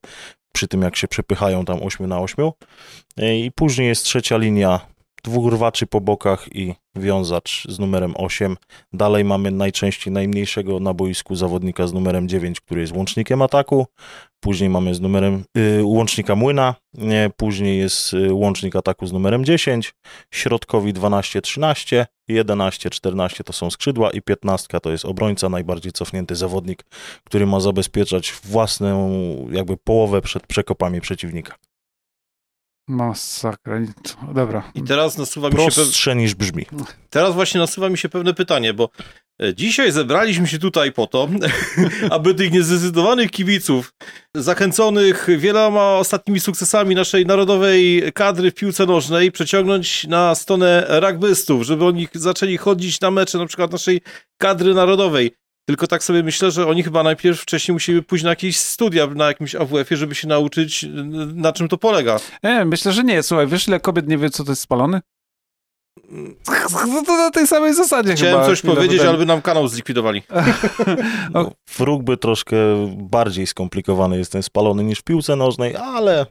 przy 0.53 0.69
tym 0.69 0.83
jak 0.83 0.97
się 0.97 1.09
przepychają 1.09 1.65
tam 1.65 1.83
8 1.83 2.07
na 2.07 2.21
8. 2.21 2.51
I 3.17 3.51
później 3.55 3.89
jest 3.89 4.05
trzecia 4.05 4.37
linia, 4.37 4.81
dwóch 5.23 5.53
rwaczy 5.53 5.87
po 5.87 6.01
bokach 6.01 6.49
i 6.55 6.75
wiązacz 6.97 7.67
z 7.69 7.79
numerem 7.79 8.15
8. 8.17 8.57
Dalej 8.93 9.25
mamy 9.25 9.51
najczęściej 9.51 10.13
najmniejszego 10.13 10.81
na 10.81 10.95
boisku 10.95 11.35
zawodnika 11.35 11.87
z 11.87 11.93
numerem 11.93 12.29
9, 12.29 12.61
który 12.61 12.81
jest 12.81 12.97
łącznikiem 12.97 13.43
ataku. 13.43 13.87
Później 14.41 14.71
mamy 14.71 14.95
z 14.95 15.01
numerem 15.01 15.45
y, 15.59 15.85
łącznika 15.85 16.35
młyna, 16.35 16.75
nie, 16.95 17.31
później 17.37 17.79
jest 17.79 18.15
y, 18.15 18.35
łącznik 18.35 18.77
ataku 18.77 19.07
z 19.07 19.13
numerem 19.13 19.45
10, 19.45 19.95
środkowi 20.31 20.95
12-13, 20.95 22.05
11-14 22.31 23.45
to 23.45 23.53
są 23.53 23.71
skrzydła 23.71 24.11
i 24.11 24.23
15 24.23 24.81
to 24.81 24.91
jest 24.91 25.05
obrońca, 25.05 25.49
najbardziej 25.49 25.93
cofnięty 25.93 26.37
zawodnik, 26.37 26.85
który 27.25 27.47
ma 27.47 27.61
zabezpieczać 27.61 28.33
własną 28.45 29.11
jakby 29.53 29.77
połowę 29.77 30.21
przed 30.21 30.47
przekopami 30.47 31.01
przeciwnika. 31.01 31.55
Masakra. 32.89 33.81
Dobra. 34.35 34.73
I 34.75 34.83
teraz 34.83 35.19
nasuwa 35.19 35.49
mi 35.51 35.57
się... 35.57 35.71
Prostsze 35.71 36.17
niż 36.17 36.35
brzmi. 36.35 36.67
Teraz 37.11 37.35
właśnie 37.35 37.61
nasuwa 37.61 37.89
mi 37.89 37.99
się 37.99 38.09
pewne 38.09 38.35
pytanie, 38.35 38.75
bo 38.75 38.89
e, 39.43 39.55
dzisiaj 39.55 39.93
zebraliśmy 39.93 40.47
się 40.47 40.59
tutaj 40.59 40.93
po 40.93 41.07
to, 41.07 41.29
aby 42.11 42.35
tych 42.35 42.53
niezdecydowanych 42.53 43.31
kibiców, 43.31 43.95
zachęconych 44.35 45.29
wieloma 45.39 45.97
ostatnimi 45.97 46.41
sukcesami 46.41 46.95
naszej 46.95 47.27
narodowej 47.27 48.03
kadry 48.15 48.51
w 48.51 48.55
piłce 48.55 48.87
nożnej, 48.87 49.33
przeciągnąć 49.33 50.07
na 50.07 50.35
stronę 50.35 50.87
rugbystów, 50.89 51.63
żeby 51.63 51.85
oni 51.85 52.09
zaczęli 52.15 52.57
chodzić 52.57 53.01
na 53.01 53.11
mecze 53.11 53.39
na 53.39 53.47
przykład 53.47 53.73
naszej 53.73 54.01
kadry 54.39 54.75
narodowej. 54.75 55.31
Tylko 55.71 55.87
tak 55.87 56.05
sobie 56.05 56.23
myślę, 56.23 56.51
że 56.51 56.67
oni 56.67 56.83
chyba 56.83 57.03
najpierw 57.03 57.41
wcześniej 57.41 57.73
musieli 57.73 58.03
pójść 58.03 58.25
na 58.25 58.31
jakieś 58.31 58.59
studia 58.59 59.07
na 59.07 59.27
jakimś 59.27 59.55
AWF-ie, 59.55 59.99
żeby 59.99 60.15
się 60.15 60.29
nauczyć, 60.29 60.87
na 61.35 61.53
czym 61.53 61.69
to 61.69 61.79
polega. 61.79 62.17
Nie, 62.43 62.65
myślę, 62.65 62.93
że 62.93 63.05
nie. 63.05 63.23
Słuchaj, 63.23 63.47
wiesz 63.47 63.69
ile 63.69 63.81
kobiet 63.81 64.09
nie 64.09 64.19
wie, 64.19 64.31
co 64.31 64.45
to 64.45 64.53
jest 64.53 64.63
spalony? 64.63 65.01
No 66.89 67.03
to 67.07 67.17
na 67.17 67.31
tej 67.31 67.47
samej 67.47 67.75
zasadzie 67.75 68.15
Chciałem 68.15 68.35
chyba. 68.35 68.47
coś 68.47 68.63
powiedzieć, 68.63 68.91
wydaje. 68.91 69.09
ale 69.09 69.19
by 69.19 69.27
nam 69.27 69.43
kanał 69.43 69.69
zlikwidowali. 69.69 70.23
No, 71.35 71.51
w 71.69 71.81
rugby 71.81 72.17
troszkę 72.17 72.57
bardziej 72.97 73.47
skomplikowany 73.47 74.19
jest 74.19 74.33
ten 74.33 74.43
spalony 74.43 74.85
niż 74.85 74.99
w 74.99 75.03
piłce 75.03 75.37
nożnej, 75.37 75.77
ale 75.77 76.27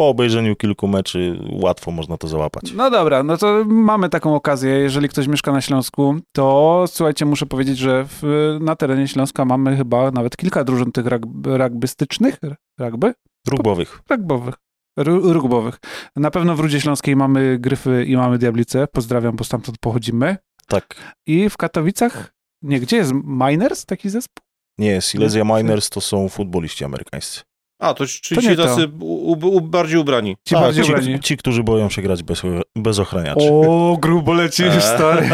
po 0.00 0.08
obejrzeniu 0.08 0.56
kilku 0.56 0.88
meczy 0.88 1.38
łatwo 1.52 1.90
można 1.90 2.16
to 2.16 2.28
załapać. 2.28 2.72
No 2.72 2.90
dobra, 2.90 3.22
no 3.22 3.36
to 3.36 3.64
mamy 3.66 4.08
taką 4.08 4.34
okazję. 4.34 4.70
Jeżeli 4.70 5.08
ktoś 5.08 5.26
mieszka 5.26 5.52
na 5.52 5.60
Śląsku, 5.60 6.16
to 6.32 6.84
słuchajcie, 6.88 7.24
muszę 7.26 7.46
powiedzieć, 7.46 7.78
że 7.78 8.04
w, 8.08 8.22
na 8.60 8.76
terenie 8.76 9.08
Śląska 9.08 9.44
mamy 9.44 9.76
chyba 9.76 10.10
nawet 10.10 10.36
kilka 10.36 10.64
drużyn 10.64 10.92
tych 10.92 11.06
rug, 11.06 11.22
rugbystycznych. 11.44 12.38
Rugby? 12.78 13.14
Rugbowych. 13.48 14.00
Rugbowych. 14.10 14.54
Ru- 14.98 15.32
Rugbowych. 15.32 15.78
Na 16.16 16.30
pewno 16.30 16.56
w 16.56 16.60
Rudzie 16.60 16.80
Śląskiej 16.80 17.16
mamy 17.16 17.58
Gryfy 17.58 18.04
i 18.04 18.16
mamy 18.16 18.38
Diablice. 18.38 18.86
Pozdrawiam, 18.86 19.36
bo 19.36 19.44
stamtąd 19.44 19.78
pochodzimy. 19.78 20.36
Tak. 20.68 21.16
I 21.26 21.48
w 21.50 21.56
Katowicach, 21.56 22.34
nie, 22.62 22.80
gdzie 22.80 22.96
jest 22.96 23.12
Miners, 23.24 23.86
taki 23.86 24.10
zespół? 24.10 24.44
Nie, 24.78 25.00
Silesia 25.00 25.44
Miners 25.44 25.90
to 25.90 26.00
są 26.00 26.28
futboliści 26.28 26.84
amerykańscy. 26.84 27.40
A, 27.80 27.94
to 27.94 28.04
To 28.34 28.42
ci 28.42 28.56
to. 28.56 28.64
tacy 28.64 28.88
u, 29.00 29.32
u, 29.32 29.56
u, 29.56 29.60
bardziej 29.60 29.98
ubrani. 29.98 30.36
Ci 30.44 30.54
Tak, 30.54 30.62
bardziej 30.64 30.84
ci, 30.84 30.90
ubrani. 30.92 31.20
ci, 31.20 31.36
którzy 31.36 31.62
boją 31.62 31.88
się 31.90 32.02
grać 32.02 32.22
bez, 32.22 32.42
bez 32.76 32.98
ochraniaczy. 32.98 33.48
O, 33.52 33.96
grubo 34.00 34.32
lecisz, 34.32 34.84
stary. 34.94 35.28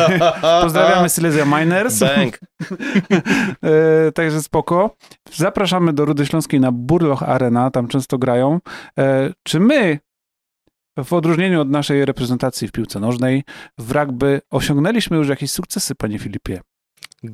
Pozdrawiamy 0.63 1.09
Silesia 1.09 1.45
Miners. 1.45 1.99
Bank. 1.99 2.39
E, 4.09 4.13
także 4.13 4.43
spoko. 4.43 4.97
Zapraszamy 5.33 5.93
do 5.93 6.05
Rudy 6.05 6.27
Śląskiej 6.27 6.61
na 6.61 6.73
Burloch 6.73 7.23
Arena, 7.23 7.71
tam 7.71 7.89
często 7.89 8.19
grają. 8.19 8.59
E, 8.99 9.31
czy 9.43 9.61
my, 9.61 9.99
w 11.05 11.13
odróżnieniu 11.13 11.61
od 11.61 11.71
naszej 11.71 12.05
reprezentacji 12.05 12.69
w 12.69 12.73
piłce 12.73 13.01
nożnej, 13.01 13.45
w 13.79 13.93
rugby 13.93 14.41
osiągnęliśmy 14.51 15.17
już 15.17 15.29
jakieś 15.29 15.51
sukcesy, 15.51 15.95
panie 15.95 16.19
Filipie? 16.19 16.61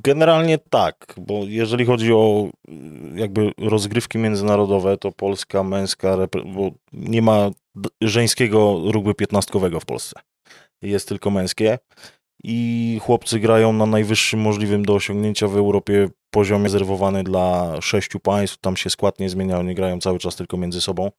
Generalnie 0.01 0.59
tak, 0.59 1.15
bo 1.17 1.41
jeżeli 1.45 1.85
chodzi 1.85 2.13
o 2.13 2.49
y, 2.69 2.73
jakby 3.15 3.53
rozgrywki 3.59 4.19
międzynarodowe, 4.19 4.97
to 4.97 5.13
polska 5.13 5.63
męska, 5.63 6.17
bo 6.47 6.71
nie 6.93 7.23
ma 7.23 7.51
żeńskiego 8.01 8.81
rugby 8.85 9.15
piętnastkowego 9.15 9.81
w 9.81 9.85
Polsce. 9.85 10.21
Jest 10.83 11.09
tylko 11.09 11.31
męskie 11.31 11.79
i 12.45 12.99
chłopcy 13.03 13.41
grają 13.41 13.73
na 13.73 13.87
najwyższym 13.87 14.41
możliwym 14.41 14.85
do 14.85 14.95
osiągnięcia 14.95 15.49
w 15.49 15.57
Europie 15.57 16.09
poziomie 16.31 16.65
rezerwowany 16.65 17.25
dla 17.25 17.77
sześciu 17.81 18.21
państw. 18.21 18.59
Tam 18.59 18.77
się 18.77 18.91
skład 18.91 19.21
nie 19.21 19.29
zmienia, 19.29 19.59
oni 19.59 19.75
grają 19.75 20.01
cały 20.01 20.19
czas 20.19 20.37
tylko 20.37 20.57
między 20.57 20.81
sobą, 20.81 21.11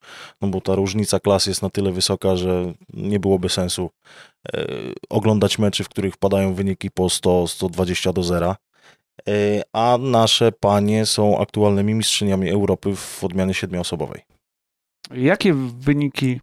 no 0.42 0.48
bo 0.48 0.62
ta 0.62 0.76
różnica 0.76 1.20
klas 1.20 1.46
jest 1.46 1.62
na 1.62 1.70
tyle 1.70 1.92
wysoka, 1.92 2.36
że 2.36 2.74
nie 2.94 3.20
byłoby 3.20 3.50
sensu 3.50 3.90
e, 4.54 4.66
oglądać 5.10 5.60
meczy, 5.60 5.84
w 5.84 5.90
których 5.90 6.18
padają 6.18 6.54
wyniki 6.54 6.92
po 6.92 7.04
100-120 7.04 8.14
do 8.14 8.24
zera. 8.24 8.56
E, 9.30 9.62
A 9.74 9.98
nasze 10.02 10.52
panie 10.52 11.06
są 11.06 11.40
aktualnymi 11.42 11.94
mistrzyniami 11.94 12.50
Europy 12.50 12.96
w 12.96 13.24
odmianie 13.24 13.54
siedmioosobowej. 13.54 14.22
Jakie 15.14 15.54
wyniki 15.80 16.40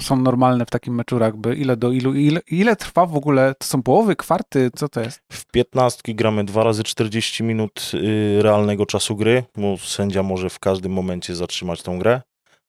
są 0.00 0.16
normalne 0.16 0.66
w 0.66 0.70
takim 0.70 0.94
meczu 0.94 1.18
rugby? 1.18 1.54
Ile 1.56 1.76
do 1.76 1.92
ilu? 1.92 2.14
Ile, 2.14 2.40
ile 2.50 2.76
trwa 2.76 3.06
w 3.06 3.16
ogóle? 3.16 3.54
To 3.58 3.66
są 3.66 3.82
połowy, 3.82 4.16
kwarty? 4.16 4.70
Co 4.76 4.88
to 4.88 5.00
jest? 5.00 5.20
W 5.32 5.46
15 5.46 6.14
gramy 6.14 6.44
2 6.44 6.64
razy 6.64 6.84
40 6.84 7.44
minut 7.44 7.90
y, 7.94 8.42
realnego 8.42 8.86
czasu 8.86 9.16
gry, 9.16 9.44
bo 9.56 9.76
sędzia 9.76 10.22
może 10.22 10.50
w 10.50 10.58
każdym 10.58 10.92
momencie 10.92 11.34
zatrzymać 11.36 11.82
tą 11.82 11.98
grę, 11.98 12.22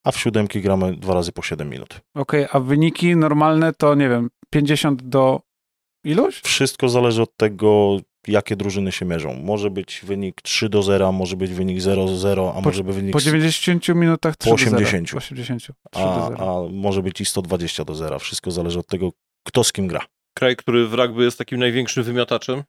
a 0.04 0.12
w 0.12 0.20
siódemki 0.20 0.62
gramy 0.62 0.96
2 0.96 1.14
razy 1.14 1.32
po 1.32 1.42
7 1.42 1.70
minut. 1.70 2.02
Okej, 2.16 2.46
a 2.52 2.60
wyniki 2.60 3.16
normalne 3.16 3.74
to, 3.74 3.96
nie 3.96 4.10
wiem, 4.10 4.30
50 4.50 5.04
do 5.04 5.42
iluś? 6.04 6.42
Wszystko 6.42 6.90
zależy 6.90 7.22
od 7.22 7.38
tego, 7.38 7.98
jakie 8.28 8.56
drużyny 8.56 8.92
się 8.92 9.06
mierzą. 9.06 9.34
Może 9.34 9.70
być 9.70 10.02
wynik 10.04 10.42
3 10.42 10.70
do 10.70 10.84
0, 10.84 11.12
może 11.12 11.36
być 11.36 11.54
wynik 11.54 11.82
0 11.82 12.06
do 12.06 12.18
0, 12.18 12.54
a 12.58 12.62
może 12.62 12.84
być 12.84 12.96
wynik 12.96 13.14
Po 13.14 13.20
90 13.22 13.88
minutach 13.90 14.38
3 14.38 14.50
Po 14.50 14.56
do 14.56 14.64
0. 14.64 14.76
80. 14.78 15.12
Po 15.12 15.18
80. 15.18 15.62
3 15.92 16.04
a, 16.04 16.16
do 16.20 16.30
0. 16.38 16.68
a 16.68 16.72
może 16.74 17.02
być 17.04 17.22
i 17.22 17.26
120 17.26 17.86
do 17.86 17.96
0. 17.96 18.20
Wszystko 18.20 18.52
zależy 18.52 18.80
od 18.80 18.88
tego, 18.88 19.10
kto 19.48 19.64
z 19.64 19.72
kim 19.72 19.88
gra. 19.88 20.02
Kraj, 20.38 20.56
który 20.56 20.88
w 20.88 20.94
rugby 20.94 21.24
jest 21.24 21.38
takim 21.38 21.60
największym 21.60 22.04
wymiataczem. 22.04 22.64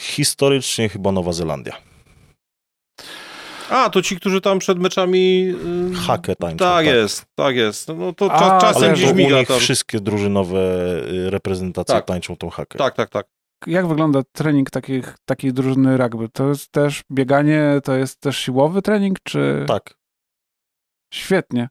Historycznie 0.00 0.88
chyba 0.88 1.12
Nowa 1.12 1.32
Zelandia. 1.32 1.76
A, 3.70 3.90
to 3.90 4.02
ci, 4.02 4.16
którzy 4.16 4.40
tam 4.40 4.58
przed 4.58 4.78
meczami... 4.78 5.54
y, 5.92 5.94
Hakę 5.94 6.36
tańczą. 6.36 6.64
Tak 6.64 6.86
jest, 6.86 7.24
tak 7.34 7.56
jest. 7.56 7.88
No 7.88 8.12
to 8.12 8.32
A, 8.32 8.38
cza, 8.38 8.58
czasem 8.60 8.82
ale 8.84 8.92
gdzieś 8.92 9.12
miga 9.12 9.44
tam. 9.44 9.58
wszystkie 9.58 10.00
drużynowe 10.00 10.58
y, 11.12 11.30
reprezentacje 11.30 11.94
Tak. 11.94 12.04
tańczą 12.06 12.36
tą 12.36 12.50
hakę. 12.50 12.78
Tak, 12.78 12.94
tak, 12.94 13.10
tak. 13.10 13.26
Jak 13.66 13.86
wygląda 13.86 14.22
trening 14.32 14.70
takich, 14.70 15.16
takiej 15.24 15.52
drużyny 15.52 15.96
rugby? 15.96 16.28
To 16.28 16.48
jest 16.48 16.72
też 16.72 17.02
bieganie, 17.12 17.80
to 17.84 17.94
jest 17.94 18.20
też 18.20 18.38
siłowy 18.38 18.82
trening, 18.82 19.18
czy... 19.22 19.64
tak. 19.68 19.94
Świetnie. 21.14 21.68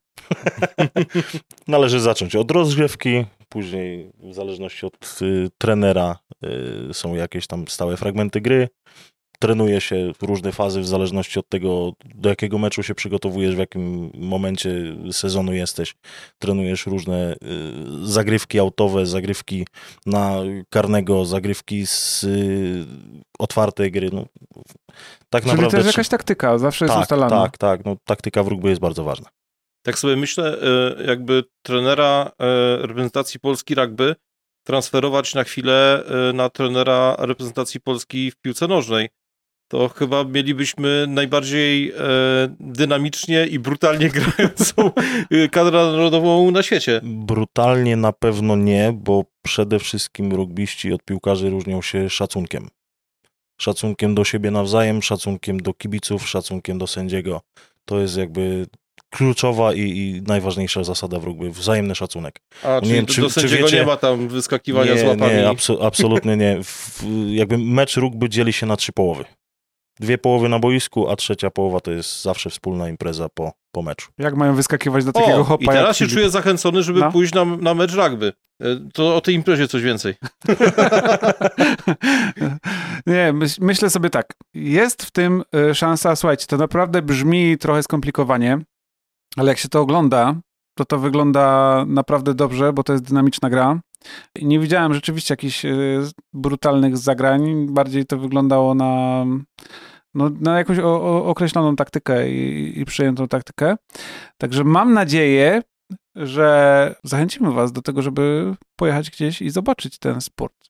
Należy 1.67 1.99
zacząć 1.99 2.35
od 2.35 2.51
rozgrzewki, 2.51 3.25
później 3.49 4.11
w 4.19 4.33
zależności 4.33 4.85
od 4.85 5.19
y, 5.21 5.49
trenera 5.57 6.19
y, 6.89 6.93
są 6.93 7.15
jakieś 7.15 7.47
tam 7.47 7.67
stałe 7.67 7.97
fragmenty 7.97 8.41
gry. 8.41 8.69
Trenuje 9.41 9.81
się 9.81 10.11
różne 10.21 10.51
fazy 10.51 10.81
w 10.81 10.87
zależności 10.87 11.39
od 11.39 11.49
tego, 11.49 11.93
do 12.15 12.29
jakiego 12.29 12.57
meczu 12.57 12.83
się 12.83 12.95
przygotowujesz, 12.95 13.55
w 13.55 13.59
jakim 13.59 14.11
momencie 14.13 14.95
sezonu 15.11 15.53
jesteś. 15.53 15.95
Trenujesz 16.39 16.85
różne 16.85 17.33
y, 17.33 17.37
zagrywki 18.07 18.59
autowe, 18.59 19.05
zagrywki 19.05 19.67
na 20.05 20.35
karnego, 20.69 21.25
zagrywki 21.25 21.87
z 21.87 22.23
y, 22.23 22.85
otwartej 23.39 23.91
gry. 23.91 24.09
No, 24.13 24.25
tak 25.29 25.43
Czyli 25.43 25.55
naprawdę. 25.55 25.77
też 25.77 25.85
jakaś 25.85 26.09
taktyka, 26.09 26.57
zawsze 26.57 26.85
jest 26.85 26.93
tak, 26.95 27.03
ustalana. 27.03 27.41
tak, 27.41 27.57
tak. 27.57 27.85
No, 27.85 27.95
taktyka 28.05 28.43
w 28.43 28.47
rugby 28.47 28.69
jest 28.69 28.81
bardzo 28.81 29.03
ważna. 29.03 29.29
Tak 29.85 29.99
sobie 29.99 30.15
myślę, 30.15 30.57
e, 30.97 31.03
jakby 31.03 31.43
trenera 31.61 32.31
reprezentacji 32.81 33.39
Polski 33.39 33.75
rugby 33.75 34.15
transferować 34.63 35.35
na 35.35 35.43
chwilę 35.43 36.03
na 36.33 36.49
trenera 36.49 37.15
reprezentacji 37.19 37.79
Polski 37.79 38.31
w 38.31 38.35
piłce 38.35 38.67
nożnej. 38.67 39.09
To 39.71 39.89
chyba 39.89 40.23
mielibyśmy 40.23 41.05
najbardziej 41.09 41.93
dynamicznie 42.59 43.45
i 43.47 43.59
brutalnie 43.59 44.09
grającą 44.19 44.91
kadrę 45.51 45.77
narodową 45.85 46.51
na 46.51 46.63
świecie. 46.63 47.01
Brutalnie 47.03 47.95
na 47.95 48.11
pewno 48.13 48.55
nie, 48.55 48.93
bo 48.95 49.25
przede 49.41 49.79
wszystkim 49.79 50.31
rugbiści 50.33 50.93
od 50.93 51.03
piłkarzy 51.03 51.49
różnią 51.49 51.81
się 51.81 52.09
szacunkiem. 52.09 52.67
Szacunkiem 53.61 54.15
do 54.15 54.23
siebie 54.23 54.51
nawzajem, 54.51 55.01
szacunkiem 55.01 55.59
do 55.59 55.73
kibiców, 55.73 56.29
szacunkiem 56.29 56.77
do 56.77 56.87
sędziego. 56.87 57.41
To 57.85 57.99
jest 57.99 58.17
jakby 58.17 58.65
kluczowa 59.09 59.73
i, 59.73 59.79
i 59.81 60.21
najważniejsza 60.27 60.83
zasada 60.83 61.19
w 61.19 61.23
rugby, 61.23 61.49
wzajemny 61.51 61.95
szacunek. 61.95 62.39
A, 62.63 62.79
Nie 62.83 62.93
wiem, 62.93 63.05
do 63.05 63.13
czy- 63.13 63.21
czy 63.21 63.29
sędziego 63.29 63.63
wiecie- 63.65 63.77
nie 63.77 63.85
ma 63.85 63.97
tam 63.97 64.27
wyskakiwania 64.27 64.97
z 64.97 65.01
Nie, 65.03 65.09
łapami. 65.09 65.33
nie, 65.35 65.49
abso, 65.49 65.85
absolutnie 65.85 66.37
nie. 66.37 66.59
W, 66.63 67.03
jakby 67.29 67.57
mecz 67.57 67.97
rugby 67.97 68.29
dzieli 68.29 68.53
się 68.53 68.65
na 68.65 68.75
trzy 68.77 68.91
połowy. 68.91 69.25
Dwie 70.01 70.17
połowy 70.17 70.49
na 70.49 70.59
boisku, 70.59 71.09
a 71.09 71.15
trzecia 71.15 71.49
połowa 71.49 71.79
to 71.79 71.91
jest 71.91 72.21
zawsze 72.21 72.49
wspólna 72.49 72.89
impreza 72.89 73.29
po, 73.29 73.51
po 73.71 73.81
meczu. 73.81 74.11
Jak 74.17 74.35
mają 74.35 74.55
wyskakiwać 74.55 75.05
do 75.05 75.11
takiego 75.11 75.39
o, 75.39 75.43
hopa 75.43 75.63
i 75.63 75.67
teraz 75.67 75.97
się 75.97 76.05
Filip? 76.05 76.13
czuję 76.13 76.29
zachęcony, 76.29 76.83
żeby 76.83 76.99
No. 76.99 77.11
pójść 77.11 77.33
na, 77.33 77.45
na 77.45 77.73
mecz 77.73 77.93
rugby. 77.93 78.33
E, 78.61 78.65
To 78.93 79.15
o 79.15 79.21
tej 79.21 79.35
imprezie 79.35 79.67
coś 79.67 79.81
więcej. 79.81 80.15
Nie, 83.07 83.33
myśl, 83.33 83.65
myślę 83.65 83.89
sobie 83.89 84.09
tak. 84.09 84.33
Jest 84.53 85.03
w 85.03 85.11
tym 85.11 85.43
y, 85.71 85.75
szansa, 85.75 86.15
słuchajcie, 86.15 86.45
to 86.47 86.57
naprawdę 86.57 87.01
brzmi 87.01 87.57
trochę 87.57 87.83
skomplikowanie, 87.83 88.59
ale 89.37 89.49
jak 89.51 89.57
się 89.57 89.69
to 89.69 89.81
ogląda, 89.81 90.35
to 90.77 90.85
to 90.85 90.99
wygląda 90.99 91.83
naprawdę 91.87 92.33
dobrze, 92.33 92.73
bo 92.73 92.83
to 92.83 92.93
jest 92.93 93.05
dynamiczna 93.05 93.49
gra. 93.49 93.79
Nie 94.41 94.59
widziałem 94.59 94.93
rzeczywiście 94.93 95.33
jakichś 95.33 95.65
y, 95.65 96.01
brutalnych 96.33 96.97
zagrań. 96.97 97.67
Bardziej 97.69 98.05
to 98.05 98.17
wyglądało 98.17 98.75
na, 98.75 99.25
no, 100.13 100.29
na 100.39 100.57
jakąś 100.57 100.79
o, 100.79 101.01
o, 101.01 101.25
określoną 101.25 101.75
taktykę 101.75 102.31
i, 102.31 102.79
i 102.79 102.85
przyjętą 102.85 103.27
taktykę. 103.27 103.75
Także 104.37 104.63
mam 104.63 104.93
nadzieję, 104.93 105.61
że 106.15 106.95
zachęcimy 107.03 107.51
was 107.51 107.71
do 107.71 107.81
tego, 107.81 108.01
żeby 108.01 108.55
pojechać 108.75 109.09
gdzieś 109.09 109.41
i 109.41 109.49
zobaczyć 109.49 109.99
ten 109.99 110.21
sport. 110.21 110.69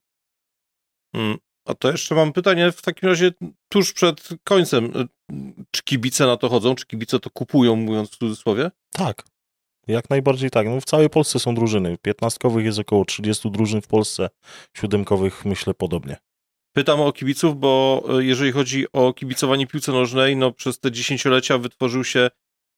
Mm. 1.14 1.38
A 1.66 1.74
to 1.74 1.92
jeszcze 1.92 2.16
mam 2.16 2.34
pytanie 2.34 2.72
w 2.72 2.82
takim 2.82 3.10
razie 3.10 3.32
tuż 3.70 3.94
przed 3.94 4.30
końcem. 4.44 4.86
E, 4.86 5.06
Czy 5.72 5.84
kibice 5.84 6.26
na 6.26 6.38
to 6.38 6.50
chodzą? 6.50 6.76
Czy 6.76 6.86
kibice 6.86 7.20
to 7.20 7.30
kupują, 7.30 7.76
mówiąc 7.76 8.10
w 8.12 8.18
cudzysłowie? 8.18 8.72
Tak. 8.92 9.24
Jak 9.92 10.10
najbardziej 10.10 10.50
tak. 10.50 10.68
No 10.68 10.82
w 10.82 10.86
całej 10.86 11.10
Polsce 11.10 11.40
są 11.40 11.56
drużyny. 11.56 11.98
Piętnastkowych 12.02 12.66
jest 12.66 12.80
około 12.80 13.06
30 13.06 13.52
drużyn 13.52 13.82
w 13.82 13.88
Polsce, 13.88 14.30
siódemkowych 14.78 15.46
myślę 15.46 15.74
podobnie. 15.74 16.18
Pytam 16.74 17.02
o 17.02 17.12
kibiców, 17.12 17.60
bo 17.60 18.04
e, 18.20 18.24
jeżeli 18.24 18.52
chodzi 18.52 18.86
o 18.94 19.14
kibicowanie 19.14 19.68
piłce 19.68 19.92
nożnej, 19.92 20.36
no 20.36 20.52
przez 20.52 20.80
te 20.80 20.92
dziesięciolecia 20.92 21.58
wytworzył 21.58 22.04
się 22.04 22.30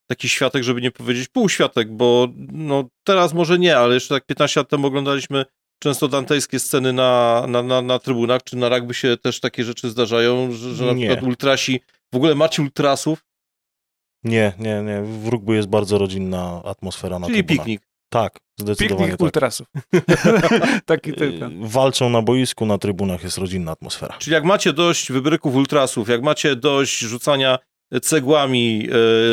taki 0.07 0.29
światek, 0.29 0.63
żeby 0.63 0.81
nie 0.81 0.91
powiedzieć 0.91 1.27
półświatek, 1.27 1.91
bo 1.91 2.27
no 2.51 2.89
teraz 3.03 3.33
może 3.33 3.59
nie, 3.59 3.77
ale 3.77 3.93
jeszcze 3.93 4.15
tak 4.15 4.25
15 4.25 4.59
lat 4.59 4.69
temu 4.69 4.87
oglądaliśmy 4.87 5.45
często 5.83 6.07
dantejskie 6.07 6.59
sceny 6.59 6.93
na, 6.93 7.45
na, 7.47 7.63
na, 7.63 7.81
na 7.81 7.99
trybunach, 7.99 8.43
czy 8.43 8.57
na 8.57 8.69
rugby 8.69 8.93
się 8.93 9.17
też 9.17 9.39
takie 9.39 9.63
rzeczy 9.63 9.89
zdarzają, 9.89 10.51
że, 10.51 10.75
że 10.75 10.85
na 10.85 10.93
Nie. 10.93 11.07
przykład 11.07 11.27
ultrasi, 11.27 11.81
w 12.13 12.15
ogóle 12.15 12.35
macie 12.35 12.61
ultrasów, 12.61 13.23
Nie, 14.23 14.53
nie, 14.59 14.81
nie. 14.81 15.01
W 15.01 15.27
rugby 15.27 15.55
jest 15.55 15.67
bardzo 15.67 15.97
rodzinna 15.97 16.61
atmosfera 16.65 17.19
na 17.19 17.27
czyli 17.27 17.37
trybunach. 17.43 17.65
piknik. 17.65 17.81
Tak, 18.09 18.39
zdecydowanie 18.59 18.97
Piknik 18.97 19.17
tak. 19.17 19.21
ultrasów. 19.21 19.67
Taki 20.85 21.13
tylko. 21.13 21.45
Y, 21.45 21.49
Walczą 21.61 22.09
na 22.09 22.21
boisku, 22.21 22.65
na 22.65 22.77
trybunach 22.77 23.23
jest 23.23 23.37
rodzinna 23.37 23.71
atmosfera. 23.71 24.15
Czyli 24.19 24.33
jak 24.33 24.43
macie 24.43 24.73
dość 24.73 25.11
wybryków 25.11 25.55
ultrasów, 25.55 26.09
jak 26.09 26.21
macie 26.23 26.55
dość 26.55 26.99
rzucania 26.99 27.59
cegłami, 28.01 28.89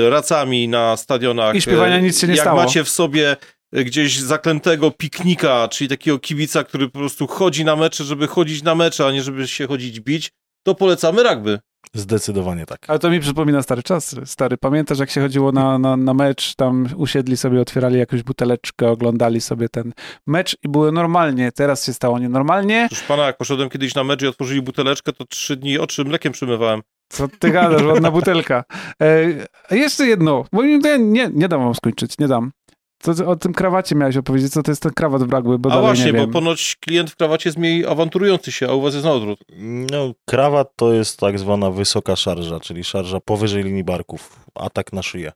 e, 0.06 0.10
racami 0.10 0.68
na 0.68 0.96
stadionach. 0.96 1.54
I 1.56 1.60
śpiewania 1.60 1.96
e, 1.96 2.02
nic 2.02 2.20
się 2.20 2.26
nie 2.26 2.34
jak 2.34 2.42
stało. 2.42 2.62
macie 2.62 2.84
w 2.84 2.88
sobie 2.88 3.36
gdzieś 3.72 4.18
zaklętego 4.20 4.90
piknika, 4.90 5.68
czyli 5.68 5.88
takiego 5.90 6.18
kibica, 6.18 6.64
który 6.64 6.88
po 6.88 6.98
prostu 6.98 7.26
chodzi 7.26 7.64
na 7.64 7.76
mecze, 7.76 8.04
żeby 8.04 8.26
chodzić 8.26 8.62
na 8.62 8.74
mecze, 8.74 9.06
a 9.06 9.12
nie 9.12 9.22
żeby 9.22 9.48
się 9.48 9.66
chodzić 9.66 10.00
bić, 10.00 10.30
to 10.62 10.74
polecamy 10.74 11.22
rugby. 11.22 11.58
Zdecydowanie 11.94 12.66
tak. 12.66 12.78
Ale 12.88 12.98
to 12.98 13.10
mi 13.10 13.20
przypomina 13.20 13.62
stary 13.62 13.82
czas. 13.82 14.16
Stary, 14.24 14.56
pamiętasz 14.56 14.98
jak 14.98 15.10
się 15.10 15.20
chodziło 15.20 15.52
na, 15.52 15.78
na, 15.78 15.96
na 15.96 16.14
mecz, 16.14 16.54
tam 16.54 16.86
usiedli 16.96 17.36
sobie, 17.36 17.60
otwierali 17.60 17.98
jakąś 17.98 18.22
buteleczkę, 18.22 18.88
oglądali 18.90 19.40
sobie 19.40 19.68
ten 19.68 19.92
mecz 20.26 20.56
i 20.62 20.68
było 20.68 20.92
normalnie. 20.92 21.52
Teraz 21.52 21.86
się 21.86 21.92
stało 21.92 22.18
nienormalnie. 22.18 22.86
Proszę 22.90 23.04
pana, 23.08 23.26
jak 23.26 23.36
poszedłem 23.36 23.68
kiedyś 23.68 23.94
na 23.94 24.04
mecz 24.04 24.22
i 24.22 24.26
otworzyli 24.26 24.62
buteleczkę, 24.62 25.12
to 25.12 25.24
trzy 25.24 25.56
dni 25.56 25.78
oczy 25.78 26.04
mlekiem 26.04 26.32
przymywałem. 26.32 26.82
Co 27.08 27.28
ty 27.38 27.50
gadasz, 27.50 27.82
ładna 27.82 28.10
butelka. 28.20 28.64
E, 29.02 29.76
jeszcze 29.76 30.06
jedno, 30.06 30.44
bo 30.52 30.62
nie, 30.62 30.98
nie, 30.98 31.30
nie 31.34 31.48
dam 31.48 31.60
wam 31.60 31.74
skończyć, 31.74 32.18
nie 32.18 32.28
dam. 32.28 32.52
Co 33.00 33.14
ty 33.14 33.26
o 33.26 33.36
tym 33.36 33.52
krawacie 33.52 33.94
miałeś 33.94 34.16
opowiedzieć? 34.16 34.52
Co 34.52 34.62
to 34.62 34.70
jest 34.70 34.82
ten 34.82 34.92
krawat 34.92 35.22
w 35.22 35.32
rugby? 35.32 35.58
Bo 35.58 35.72
A 35.72 35.80
właśnie, 35.80 36.12
nie 36.12 36.26
bo 36.26 36.28
ponoć 36.32 36.76
klient 36.80 37.10
w 37.10 37.16
krawacie 37.16 37.48
jest 37.48 37.58
mniej 37.58 37.86
awanturujący 37.86 38.52
się, 38.52 38.68
a 38.68 38.72
u 38.74 38.80
was 38.80 38.94
jest 38.94 39.06
na 39.06 39.12
odwrót. 39.12 39.44
No, 39.90 40.12
krawat 40.26 40.76
to 40.76 40.92
jest 40.92 41.18
tak 41.18 41.38
zwana 41.38 41.70
wysoka 41.70 42.16
szarża, 42.16 42.60
czyli 42.60 42.84
szarża 42.84 43.20
powyżej 43.20 43.64
linii 43.64 43.84
barków, 43.84 44.44
atak 44.54 44.92
na 44.92 45.02
szyję, 45.02 45.32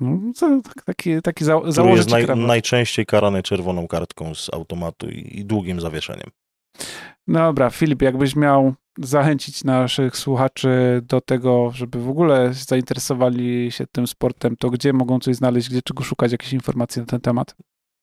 No, 0.00 0.32
co, 0.34 0.60
tak- 0.64 0.84
taki, 0.84 1.22
taki 1.22 1.44
za, 1.44 1.60
założyć 1.66 1.96
jest 1.96 2.28
naj, 2.28 2.36
najczęściej 2.36 3.06
karany 3.06 3.42
czerwoną 3.42 3.88
kartką 3.88 4.34
z 4.34 4.50
automatu 4.54 5.08
i, 5.08 5.38
i 5.40 5.44
długim 5.44 5.80
zawieszeniem. 5.80 6.30
Dobra, 7.28 7.70
Filip, 7.70 8.02
jakbyś 8.02 8.36
miał 8.36 8.74
zachęcić 8.98 9.64
naszych 9.64 10.16
słuchaczy 10.16 11.00
do 11.02 11.20
tego, 11.20 11.70
żeby 11.74 12.02
w 12.02 12.08
ogóle 12.08 12.54
zainteresowali 12.54 13.72
się 13.72 13.86
tym 13.86 14.06
sportem, 14.06 14.56
to 14.56 14.70
gdzie 14.70 14.92
mogą 14.92 15.20
coś 15.20 15.36
znaleźć, 15.36 15.68
gdzie 15.68 15.82
czego 15.82 16.04
szukać, 16.04 16.32
jakieś 16.32 16.52
informacje 16.52 17.02
na 17.02 17.06
ten 17.06 17.20
temat? 17.20 17.54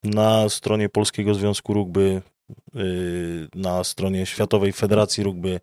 Na 0.04 0.50
stronie 0.50 0.90
Polskiego 0.90 1.34
Związku 1.34 1.74
Rugby, 1.74 2.22
yy, 2.74 3.48
na 3.56 3.84
stronie 3.84 4.26
Światowej 4.26 4.74
Federacji 4.74 5.24
Rugby, 5.24 5.60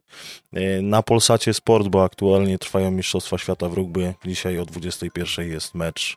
yy, 0.53 0.83
na 0.83 1.03
Polsacie 1.03 1.55
Sport, 1.55 1.89
bo 1.89 2.05
aktualnie 2.05 2.59
trwają 2.59 2.91
Mistrzostwa 2.91 3.39
Świata 3.39 3.69
w 3.69 3.75
rugby. 3.75 4.15
Dzisiaj 4.27 4.59
o 4.59 4.65
21 4.65 5.49
jest 5.49 5.75
mecz 5.75 6.17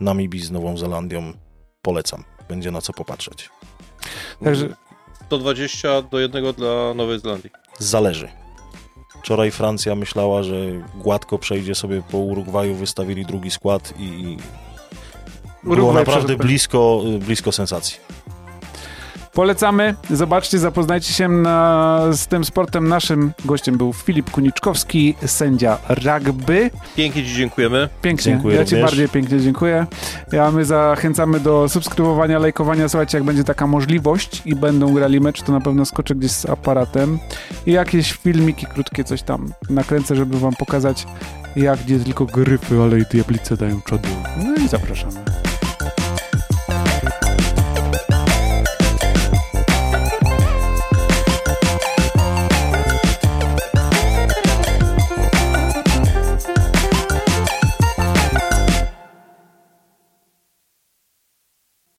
Namibii 0.00 0.40
z 0.40 0.50
Nową 0.50 0.76
Zelandią. 0.76 1.32
Polecam, 1.82 2.24
będzie 2.48 2.70
na 2.70 2.80
co 2.80 2.92
popatrzeć. 2.92 3.50
Także 4.44 4.68
120 5.26 6.02
do 6.02 6.18
1 6.18 6.52
dla 6.52 6.94
Nowej 6.94 7.20
Zelandii. 7.20 7.50
Zależy. 7.78 8.28
Wczoraj 9.22 9.50
Francja 9.50 9.94
myślała, 9.94 10.42
że 10.42 10.56
gładko 10.94 11.38
przejdzie 11.38 11.74
sobie 11.74 12.02
po 12.10 12.18
Urugwaju, 12.18 12.74
wystawili 12.74 13.26
drugi 13.26 13.50
skład 13.50 13.94
i 13.98 14.04
i 14.04 14.36
było 15.62 15.74
Urugwaj 15.74 16.04
naprawdę 16.04 16.36
blisko, 16.36 17.02
blisko 17.20 17.52
sensacji. 17.52 17.96
Polecamy, 19.36 19.94
zobaczcie, 20.10 20.58
zapoznajcie 20.58 21.12
się 21.12 21.28
na, 21.28 22.00
z 22.12 22.26
tym 22.26 22.44
sportem. 22.44 22.88
Naszym 22.88 23.32
gościem 23.44 23.78
był 23.78 23.92
Filip 23.92 24.30
Kuniczkowski, 24.30 25.14
sędzia 25.26 25.78
rugby. 25.88 26.70
Pięknie 26.96 27.24
Ci 27.24 27.34
dziękujemy. 27.34 27.88
Pięknie, 28.02 28.32
Dziękuję 28.32 28.56
ja 28.56 28.64
Ci 28.64 28.74
również. 28.74 28.90
bardziej 28.90 29.08
pięknie 29.08 29.40
dziękuję. 29.40 29.86
Ja 30.32 30.50
my 30.50 30.64
zachęcamy 30.64 31.40
do 31.40 31.68
subskrybowania, 31.68 32.38
lajkowania. 32.38 32.88
Słuchajcie, 32.88 33.18
jak 33.18 33.24
będzie 33.24 33.44
taka 33.44 33.66
możliwość 33.66 34.42
i 34.44 34.54
będą 34.54 34.94
grali 34.94 35.20
mecz, 35.20 35.42
to 35.42 35.52
na 35.52 35.60
pewno 35.60 35.84
skoczę 35.84 36.14
gdzieś 36.14 36.30
z 36.30 36.46
aparatem 36.46 37.18
i 37.66 37.72
jakieś 37.72 38.12
filmiki 38.12 38.66
krótkie, 38.66 39.04
coś 39.04 39.22
tam 39.22 39.52
nakręcę, 39.70 40.16
żeby 40.16 40.38
wam 40.40 40.52
pokazać, 40.52 41.06
jak 41.56 41.88
nie 41.88 41.98
tylko 41.98 42.26
gryfy, 42.26 42.82
ale 42.82 42.98
i 42.98 43.04
diablice 43.10 43.56
dają 43.56 43.80
czadu. 43.80 44.08
No 44.44 44.64
i 44.64 44.68
zapraszamy. 44.68 45.20